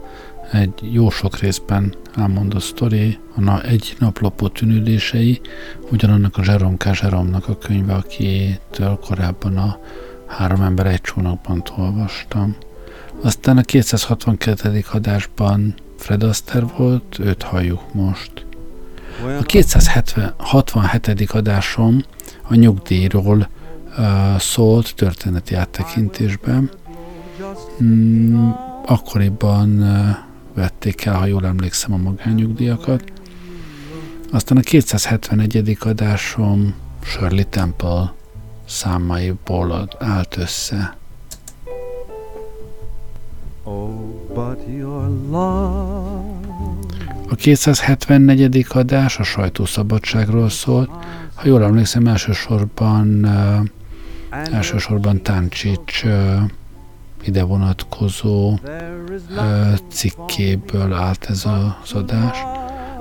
egy 0.52 0.74
jó 0.92 1.10
sok 1.10 1.40
részben 1.40 1.96
elmondott 2.16 2.62
sztori, 2.62 3.18
a 3.36 3.42
na, 3.42 3.62
egy 3.62 3.96
naplopó 4.00 4.48
tűnődései, 4.48 5.42
ugyanannak 5.92 6.38
a 6.38 6.42
Jerome 6.46 6.78
K. 6.78 6.90
Jerome-nak 7.02 7.48
a 7.48 7.58
könyve, 7.58 7.94
akitől 7.94 9.00
korábban 9.08 9.58
a 9.58 9.80
Három 10.28 10.62
ember 10.62 10.86
egy 10.86 11.02
csónakban 11.02 11.64
olvastam. 11.78 12.56
Aztán 13.22 13.58
a 13.58 13.62
262. 13.62 14.84
adásban 14.92 15.76
Fred 15.98 16.24
Astaire 16.24 16.68
volt, 16.78 17.20
őt 17.20 17.44
halljuk 17.44 17.94
most. 17.94 18.46
A 19.40 19.44
267. 19.44 21.32
adásom 21.32 22.04
a 22.42 22.56
nyugdíjról 22.56 23.50
uh, 23.98 24.40
szólt 24.40 24.96
történeti 24.96 25.56
áttekintésben. 25.56 26.72
Mm, 27.84 28.50
akkoriban 28.86 29.82
uh, 29.82 30.16
vették 30.54 31.06
el, 31.06 31.14
ha 31.14 31.26
jól 31.26 31.46
emlékszem, 31.46 31.94
a 31.94 31.98
magányugdíjakat. 31.98 33.04
Aztán 34.32 34.58
a 34.58 34.62
271. 34.62 35.78
adásom 35.80 36.74
Shirley 37.04 37.46
Temple 37.50 38.14
számaiból 38.66 39.88
állt 40.00 40.38
össze. 40.38 40.98
A 47.34 47.36
274. 47.36 48.66
adás 48.70 49.20
a 49.20 49.24
sajtószabadságról 49.24 50.50
szól. 50.50 51.04
Ha 51.34 51.48
jól 51.48 51.64
emlékszem, 51.64 52.08
elsősorban, 52.08 53.26
uh, 53.26 54.54
elsősorban 54.54 55.22
Táncsics 55.22 56.04
uh, 56.04 56.42
ide 57.24 57.44
vonatkozó 57.44 58.52
uh, 58.52 58.60
cikkéből 59.90 60.94
állt 60.94 61.26
ez 61.30 61.46
az 61.46 61.94
adás. 61.94 62.38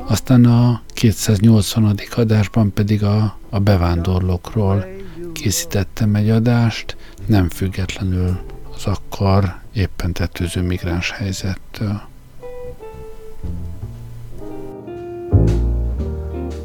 Aztán 0.06 0.44
a 0.44 0.82
280. 0.94 1.98
adásban 2.16 2.72
pedig 2.72 3.04
a, 3.04 3.38
a 3.50 3.58
bevándorlókról 3.58 4.86
készítettem 5.32 6.14
egy 6.14 6.30
adást, 6.30 6.96
nem 7.26 7.48
függetlenül 7.48 8.40
az 8.74 8.86
akkor 8.86 9.54
éppen 9.72 10.12
tetőző 10.12 10.62
migráns 10.62 11.10
helyzettől. 11.10 12.10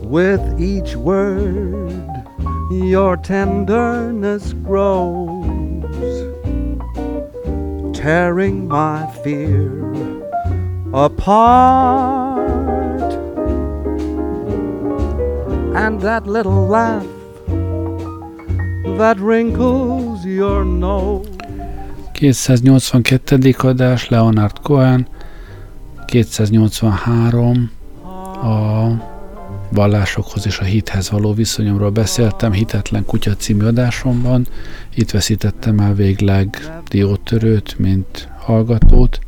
With 0.07 0.41
each 0.57 0.95
word 0.95 2.07
your 2.71 3.17
tenderness 3.17 4.53
grows 4.53 5.43
Tearing 7.93 8.69
my 8.69 9.05
fear 9.21 9.83
apart 10.93 12.39
And 15.75 15.99
that 16.01 16.25
little 16.25 16.67
laugh 16.67 17.05
that 18.97 19.19
wrinkles 19.19 20.25
your 20.25 20.63
nose 20.63 21.27
282. 22.13 23.67
adás 23.67 24.09
Leonard 24.09 24.63
Cohen, 24.63 25.07
283 26.07 27.69
a 28.41 29.16
vallásokhoz 29.69 30.45
és 30.45 30.59
a 30.59 30.63
hithez 30.63 31.09
való 31.09 31.33
viszonyomról 31.33 31.89
beszéltem, 31.89 32.51
Hitetlen 32.51 33.05
Kutya 33.05 33.35
című 33.35 33.65
adásomban. 33.65 34.47
Itt 34.95 35.11
veszítettem 35.11 35.79
el 35.79 35.93
végleg 35.93 36.71
diótörőt, 36.87 37.79
mint 37.79 38.29
hallgatót. 38.39 39.19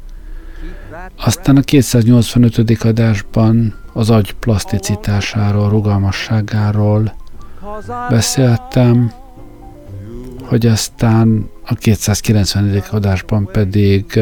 Aztán 1.15 1.57
a 1.57 1.61
285. 1.61 2.83
adásban 2.83 3.75
az 3.93 4.09
agy 4.09 4.33
plaszticitásáról, 4.33 5.69
rugalmasságáról 5.69 7.13
beszéltem, 8.09 9.11
hogy 10.43 10.65
aztán 10.65 11.49
a 11.65 11.75
290. 11.75 12.83
adásban 12.91 13.49
pedig 13.51 14.19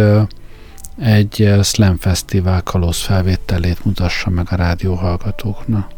egy 1.00 1.54
Slam 1.64 1.98
Fesztivál 1.98 2.62
kalóz 2.64 3.02
felvételét 3.02 3.86
mutassa 3.86 4.30
meg 4.30 4.48
a 4.50 4.56
rádióhallgatóknak. 4.56 5.97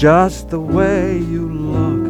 Just 0.00 0.48
the 0.48 0.58
way 0.58 1.18
you 1.18 1.46
look 1.46 2.09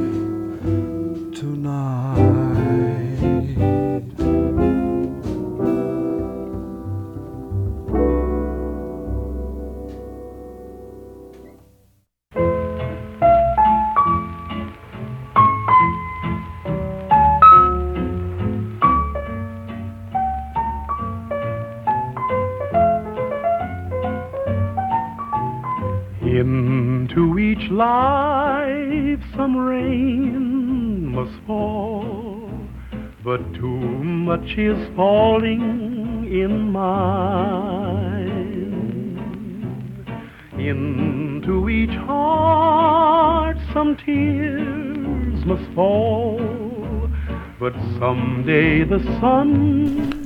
life 27.80 29.22
some 29.36 29.56
rain 29.56 31.06
must 31.16 31.36
fall, 31.46 32.50
but 33.24 33.40
too 33.54 33.80
much 34.30 34.58
is 34.58 34.78
falling 34.96 35.64
in 36.42 36.70
mine. 36.70 37.60
Into 40.58 41.68
each 41.68 41.96
heart 42.06 43.56
some 43.72 43.96
tears 44.04 45.44
must 45.46 45.66
fall, 45.74 46.40
but 47.58 47.74
someday 47.98 48.84
the 48.84 49.00
sun 49.20 50.20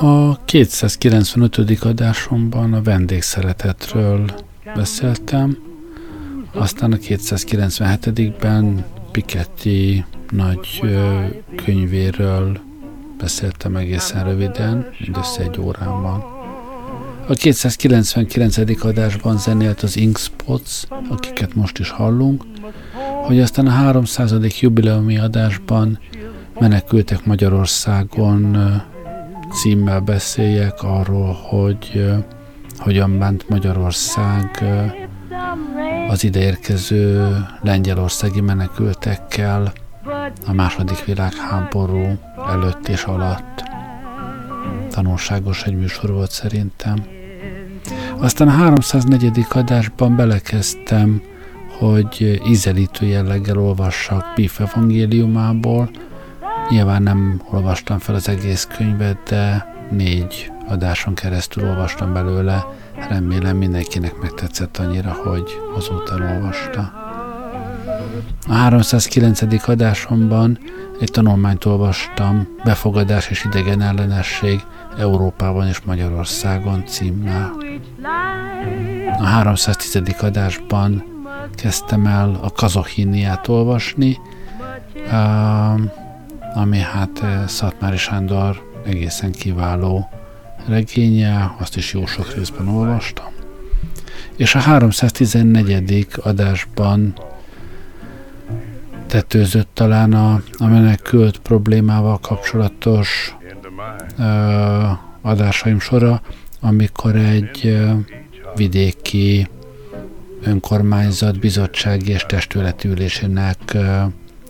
A 0.00 0.36
295. 0.46 1.82
adásomban 1.84 2.72
a 2.72 2.82
vendégszeretetről 2.82 4.30
beszéltem, 4.74 5.67
aztán 6.52 6.92
a 6.92 6.96
297-ben 6.96 8.84
Piketty 9.12 10.04
nagy 10.30 10.82
könyvéről 11.64 12.58
beszéltem 13.18 13.76
egészen 13.76 14.24
röviden, 14.24 14.86
mindössze 14.98 15.42
egy 15.42 15.60
órában. 15.60 16.24
A 17.28 17.32
299. 17.32 18.84
adásban 18.84 19.38
zenélt 19.38 19.82
az 19.82 19.96
Inkspots, 19.96 20.82
akiket 21.08 21.54
most 21.54 21.78
is 21.78 21.90
hallunk, 21.90 22.44
hogy 23.24 23.40
aztán 23.40 23.66
a 23.66 23.70
300. 23.70 24.60
jubileumi 24.60 25.18
adásban 25.18 25.98
menekültek 26.58 27.24
Magyarországon 27.24 28.56
címmel 29.52 30.00
beszéljek 30.00 30.82
arról, 30.82 31.32
hogy 31.32 32.14
hogyan 32.78 33.18
bánt 33.18 33.48
Magyarország 33.48 34.64
az 36.08 36.24
ideérkező 36.24 37.36
lengyelországi 37.60 38.40
menekültekkel 38.40 39.72
a 40.46 40.52
második 40.52 41.04
világháború 41.04 42.18
előtt 42.48 42.88
és 42.88 43.04
alatt. 43.04 43.62
Tanulságos 44.90 45.62
egy 45.62 45.76
műsor 45.76 46.12
volt 46.12 46.30
szerintem. 46.30 47.04
Aztán 48.18 48.48
a 48.48 48.50
304. 48.50 49.46
adásban 49.50 50.16
belekezdtem, 50.16 51.22
hogy 51.78 52.40
ízelítő 52.46 53.06
jelleggel 53.06 53.58
olvassak 53.58 54.34
Pif 54.34 54.60
evangéliumából. 54.60 55.90
Nyilván 56.70 57.02
nem 57.02 57.42
olvastam 57.50 57.98
fel 57.98 58.14
az 58.14 58.28
egész 58.28 58.68
könyvet, 58.76 59.18
de 59.28 59.74
négy 59.90 60.52
adáson 60.68 61.14
keresztül 61.14 61.68
olvastam 61.68 62.12
belőle, 62.12 62.66
remélem 63.08 63.56
mindenkinek 63.56 64.20
megtetszett 64.20 64.76
annyira, 64.76 65.12
hogy 65.12 65.60
azóta 65.76 66.14
olvasta. 66.14 66.92
A 68.48 68.52
309. 68.52 69.68
adásomban 69.68 70.58
egy 71.00 71.10
tanulmányt 71.10 71.64
olvastam, 71.64 72.48
Befogadás 72.64 73.30
és 73.30 73.44
idegen 73.44 73.80
ellenesség 73.80 74.64
Európában 74.98 75.66
és 75.66 75.80
Magyarországon 75.80 76.86
címmel. 76.86 77.52
A 79.18 79.24
310. 79.24 80.02
adásban 80.20 81.04
kezdtem 81.54 82.06
el 82.06 82.38
a 82.42 82.50
kazohíniát 82.50 83.48
olvasni, 83.48 84.18
ami 86.54 86.78
hát 86.78 87.22
eh, 87.22 87.46
Szatmári 87.46 87.96
Sándor 87.96 88.62
egészen 88.84 89.32
kiváló 89.32 90.08
regénye, 90.68 91.54
azt 91.58 91.76
is 91.76 91.92
jó 91.92 92.06
sok 92.06 92.34
részben 92.34 92.68
olvastam. 92.68 93.26
És 94.36 94.54
a 94.54 94.58
314. 94.58 96.06
adásban 96.16 97.14
tetőzött 99.06 99.68
talán 99.74 100.12
a, 100.12 100.42
a 100.58 100.66
menekült 100.66 101.38
problémával 101.38 102.18
kapcsolatos 102.18 103.36
ö, 104.18 104.22
adásaim 105.22 105.80
sora, 105.80 106.20
amikor 106.60 107.16
egy 107.16 107.60
ö, 107.64 107.92
vidéki 108.54 109.48
önkormányzat 110.42 111.38
bizottsági 111.38 112.10
és 112.12 112.24
testületi 112.26 112.88
ülésének 112.88 113.58
ö, 113.74 114.02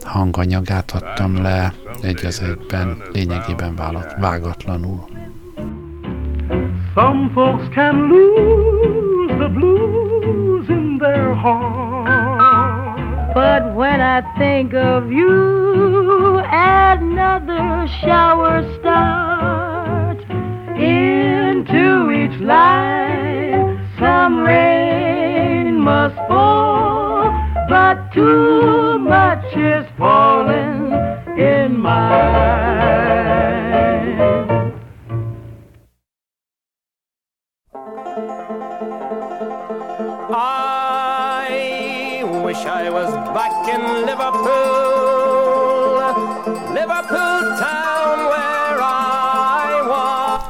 hanganyagát 0.03 0.91
adtam 0.91 1.43
le 1.43 1.75
egy 2.03 2.27
az 2.27 2.41
egyben, 2.41 3.03
lényegében 3.13 3.75
vágatlanul. 4.19 5.18
Some 6.99 7.33
folks 7.33 7.63
can 7.77 8.11
lose 8.11 9.31
the 9.39 9.49
blues 9.49 10.69
in 10.69 10.99
their 10.99 11.33
heart. 11.33 13.35
But 13.37 13.73
when 13.77 14.01
I 14.01 14.23
think 14.37 14.75
of 14.75 15.13
you, 15.13 16.39
another 16.39 17.87
shower 18.01 18.69
starts 18.81 20.25
into 20.77 22.11
each 22.11 22.37
slide, 22.41 23.79
some 24.01 24.41
rain 24.41 25.79
must 25.79 26.17
fall, 26.27 27.31
but 27.69 28.13
too 28.13 28.99
much 28.99 29.45
is 29.57 29.87
falling 29.97 30.38
Liverpool, 44.05 44.53
Liverpool 46.73 47.41
town 47.59 48.19
where 48.31 48.79
I 48.79 48.81
was. 49.89 50.43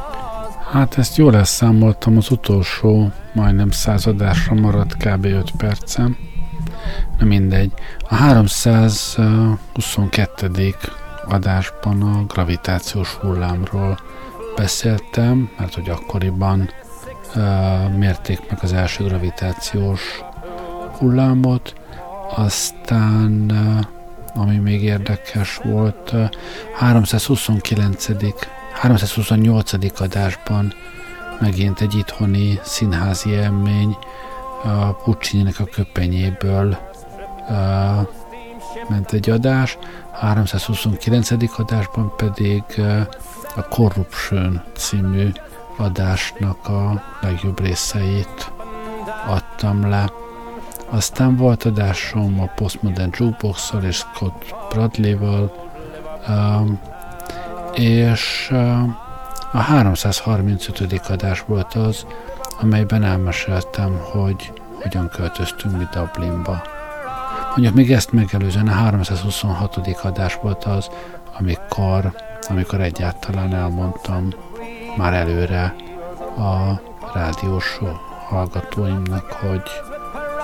Hát 0.73 0.99
ezt 0.99 1.17
jól 1.17 1.37
elszámoltam, 1.37 2.17
az 2.17 2.31
utolsó 2.31 3.11
majdnem 3.33 3.71
századásra 3.71 4.55
maradt 4.55 4.97
kb. 4.97 5.25
5 5.25 5.51
percem. 5.57 6.17
Na 7.19 7.25
mindegy. 7.25 7.73
A 8.09 8.15
322. 8.15 10.75
adásban 11.29 12.03
a 12.03 12.25
gravitációs 12.25 13.15
hullámról 13.15 13.99
beszéltem, 14.57 15.51
mert 15.59 15.75
hogy 15.75 15.89
akkoriban 15.89 16.71
mérték 17.97 18.41
meg 18.51 18.59
az 18.63 18.73
első 18.73 19.05
gravitációs 19.05 20.21
hullámot, 20.99 21.75
aztán 22.37 23.53
ami 24.35 24.57
még 24.57 24.83
érdekes 24.83 25.61
volt, 25.65 26.15
329. 26.75 28.07
328. 28.73 30.01
adásban 30.01 30.73
megint 31.41 31.81
egy 31.81 31.95
itthoni 31.95 32.59
színházi 32.63 33.31
élmény 33.31 33.97
a 34.65 34.93
puccini 34.93 35.53
a 35.59 35.65
köpenyéből 35.65 36.79
ment 38.89 39.13
egy 39.13 39.31
adás, 39.31 39.79
329. 40.13 41.31
adásban 41.59 42.13
pedig 42.17 42.63
a 43.57 43.63
Corruption 43.69 44.63
című 44.77 45.29
adásnak 45.77 46.69
a 46.69 47.03
legjobb 47.21 47.61
részeit 47.61 48.53
adtam 49.27 49.89
le. 49.89 50.11
Aztán 50.91 51.37
volt 51.37 51.65
adásom 51.65 52.41
a 52.41 52.51
Postmodern 52.55 53.11
jukebox 53.19 53.73
és 53.83 53.97
Scott 53.97 54.55
Bradley-val, 54.69 55.69
um, 56.29 56.81
és 57.75 58.49
uh, 58.51 58.83
a 59.53 59.59
335. 59.59 61.01
adás 61.09 61.45
volt 61.47 61.75
az, 61.75 62.07
amelyben 62.61 63.03
elmeséltem, 63.03 63.99
hogy 64.13 64.53
hogyan 64.83 65.09
költöztünk 65.09 65.77
mi 65.77 65.85
Dublinba. 65.93 66.63
Mondjuk 67.49 67.75
még 67.75 67.93
ezt 67.93 68.13
megelőzően 68.13 68.69
a 68.69 68.73
326. 68.73 69.77
adás 70.03 70.39
volt 70.43 70.65
az, 70.65 70.91
amikor, 71.39 72.13
amikor 72.49 72.81
egyáltalán 72.81 73.55
elmondtam 73.55 74.29
már 74.97 75.15
előre 75.15 75.75
a 76.37 76.81
rádiós 77.15 77.79
hallgatóimnak, 78.29 79.33
hogy, 79.33 79.63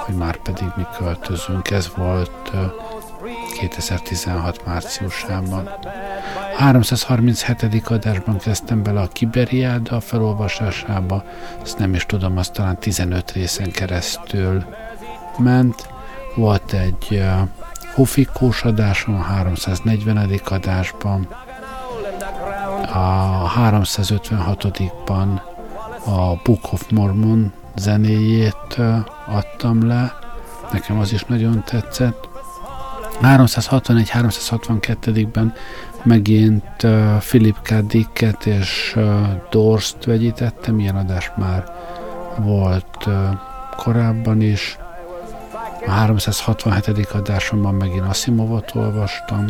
hogy 0.04 0.14
már 0.14 0.36
pedig 0.36 0.72
mi 0.76 0.86
költözünk. 0.98 1.70
Ez 1.70 1.90
volt 1.96 2.50
2016 3.58 4.66
márciusában. 4.66 5.68
337. 6.56 7.82
adásban 7.90 8.38
kezdtem 8.38 8.82
bele 8.82 9.00
a 9.00 9.06
Kiberiáda 9.06 10.00
felolvasásába, 10.00 11.24
ezt 11.62 11.78
nem 11.78 11.94
is 11.94 12.06
tudom, 12.06 12.36
azt 12.36 12.52
talán 12.52 12.78
15 12.78 13.32
részen 13.32 13.70
keresztül 13.70 14.64
ment. 15.38 15.88
Volt 16.34 16.72
egy 16.72 17.06
uh, 17.10 17.48
Hufikós 17.94 18.62
adásom 18.62 19.14
a 19.14 19.22
340. 19.22 20.40
adásban, 20.44 21.28
a 22.92 23.50
356-ban 23.56 25.40
a 26.04 26.40
Book 26.44 26.72
of 26.72 26.90
Mormon 26.90 27.52
zenéjét 27.76 28.80
adtam 29.26 29.86
le, 29.86 30.18
nekem 30.72 30.98
az 30.98 31.12
is 31.12 31.24
nagyon 31.24 31.62
tetszett. 31.64 32.28
361-362-ben 33.22 35.54
megint 36.02 36.82
uh, 36.82 37.16
Philip 37.16 37.62
K. 37.62 37.74
Dicket 37.74 38.46
és 38.46 38.92
uh, 38.96 39.20
Dorst 39.50 40.04
vegyítettem, 40.04 40.78
ilyen 40.78 40.96
adás 40.96 41.30
már 41.36 41.64
volt 42.38 43.08
korábban 43.76 44.40
is. 44.40 44.78
A 45.86 45.90
367. 45.90 47.06
adásomban 47.06 47.74
megint 47.74 48.08
Asimovot 48.08 48.74
olvastam, 48.74 49.46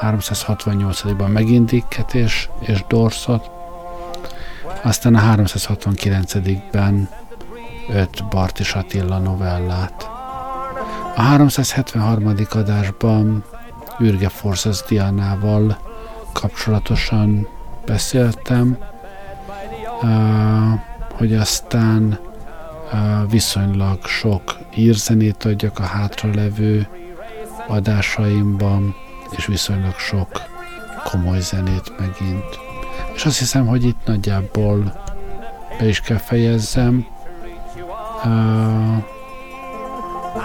368-ban 0.00 1.32
megint 1.32 1.70
Dicket 1.70 2.14
és, 2.14 2.48
és 2.60 2.84
Dorsot, 2.88 3.50
aztán 4.82 5.14
a 5.14 5.34
369-ben 5.36 7.08
öt 7.88 8.28
Bartis 8.30 8.74
Attila 8.74 9.18
novellát. 9.18 10.08
A 11.16 11.20
373. 11.20 12.34
adásban 12.50 13.44
Ürge 13.98 14.28
Forces 14.28 14.82
Dianával 14.88 15.78
kapcsolatosan 16.32 17.48
beszéltem, 17.86 18.78
hogy 21.12 21.34
aztán 21.34 22.18
viszonylag 23.28 24.06
sok 24.06 24.58
írzenét 24.74 25.44
adjak 25.44 25.78
a 25.78 25.82
hátralevő 25.82 26.88
adásaimban, 27.68 28.94
és 29.36 29.46
viszonylag 29.46 29.94
sok 29.98 30.28
komoly 31.04 31.40
zenét 31.40 31.92
megint. 31.98 32.58
És 33.14 33.24
azt 33.24 33.38
hiszem, 33.38 33.66
hogy 33.66 33.84
itt 33.84 34.00
nagyjából 34.04 35.02
be 35.78 35.88
is 35.88 36.00
kell 36.00 36.18
fejezzem. 36.18 37.06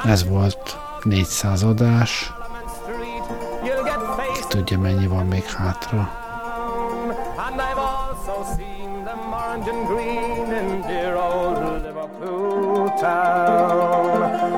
Ez 0.05 0.27
volt 0.27 0.77
400 1.03 1.63
adás. 1.63 2.33
Ki 4.33 4.43
tudja, 4.47 4.79
mennyi 4.79 5.07
van 5.07 5.25
még 5.25 5.43
hátra. 5.43 6.09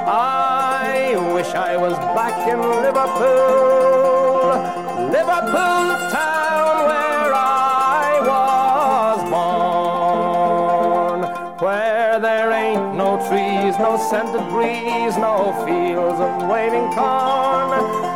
I 0.07 1.15
wish 1.33 1.53
I 1.53 1.77
was 1.77 1.97
back 2.15 2.47
in 2.47 2.59
Liverpool. 2.81 4.01
Liverpool 5.11 5.80
scented 13.97 14.45
breeze, 14.49 15.17
no 15.17 15.35
fields 15.65 16.19
of 16.19 16.31
waving 16.49 16.89
corn, 16.97 17.69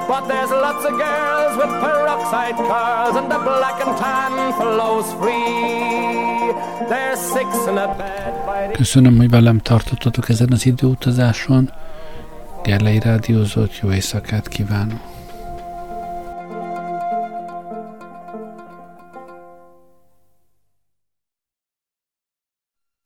but 0.07 0.23
there's 0.27 0.51
lots 0.51 0.83
of 0.85 0.93
girls 0.97 1.53
with 1.59 1.71
peroxide 1.83 2.57
cars 2.69 3.15
and 3.15 3.27
the 3.31 3.39
black 3.39 3.77
and 3.85 3.97
tan 3.97 4.53
flows 4.59 5.09
free. 5.19 6.53
There's 6.89 7.19
six 7.19 7.67
in 7.67 7.77
a 7.77 7.95
bed 7.97 8.71
Köszönöm, 8.71 9.17
hogy 9.17 9.29
velem 9.29 9.59
tartottatok 9.59 10.29
ezen 10.29 10.51
az 10.51 10.65
időutazáson. 10.65 11.71
Gerlei 12.63 12.99
Rádiózott, 12.99 13.79
jó 13.79 13.91
éjszakát 13.91 14.47
kívánok! 14.47 15.14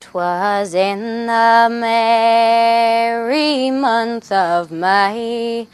'Twas 0.10 0.74
in 0.74 1.28
the 1.28 1.68
merry 1.70 3.70
month 3.70 4.32
of 4.32 4.72
May, 4.72 5.68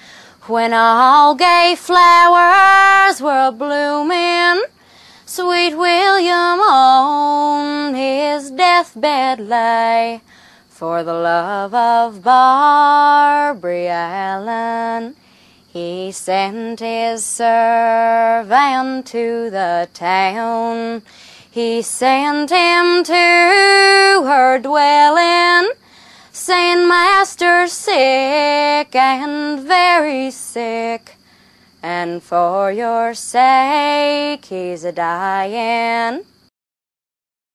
when 0.47 0.73
all 0.73 1.35
gay 1.35 1.73
flowers 1.77 3.21
were 3.21 3.51
blooming. 3.51 4.61
Sweet 5.25 5.75
William 5.75 6.59
on 6.59 7.95
his 7.95 8.51
deathbed 8.51 9.39
lay, 9.39 10.19
for 10.67 11.01
the 11.01 11.13
love 11.13 11.73
of 11.73 12.21
Barbary 12.21 13.87
Allen. 13.87 15.15
He 15.65 16.11
sent 16.11 16.81
his 16.81 17.23
servant 17.23 19.07
to 19.07 19.49
the 19.49 19.87
town 19.93 21.03
he 21.55 21.81
sent 21.81 22.49
him 22.49 23.01
to 23.05 23.13
her 23.13 24.59
dwelling, 24.59 25.71
saying, 26.33 26.85
Master 26.85 27.65
sick 27.67 28.93
and 28.93 29.61
very 29.61 30.31
sick, 30.31 31.15
and 31.81 32.21
for 32.21 32.73
your 32.73 33.13
sake 33.13 34.43
he's 34.43 34.83
a 34.83 34.91
dying. 34.91 36.25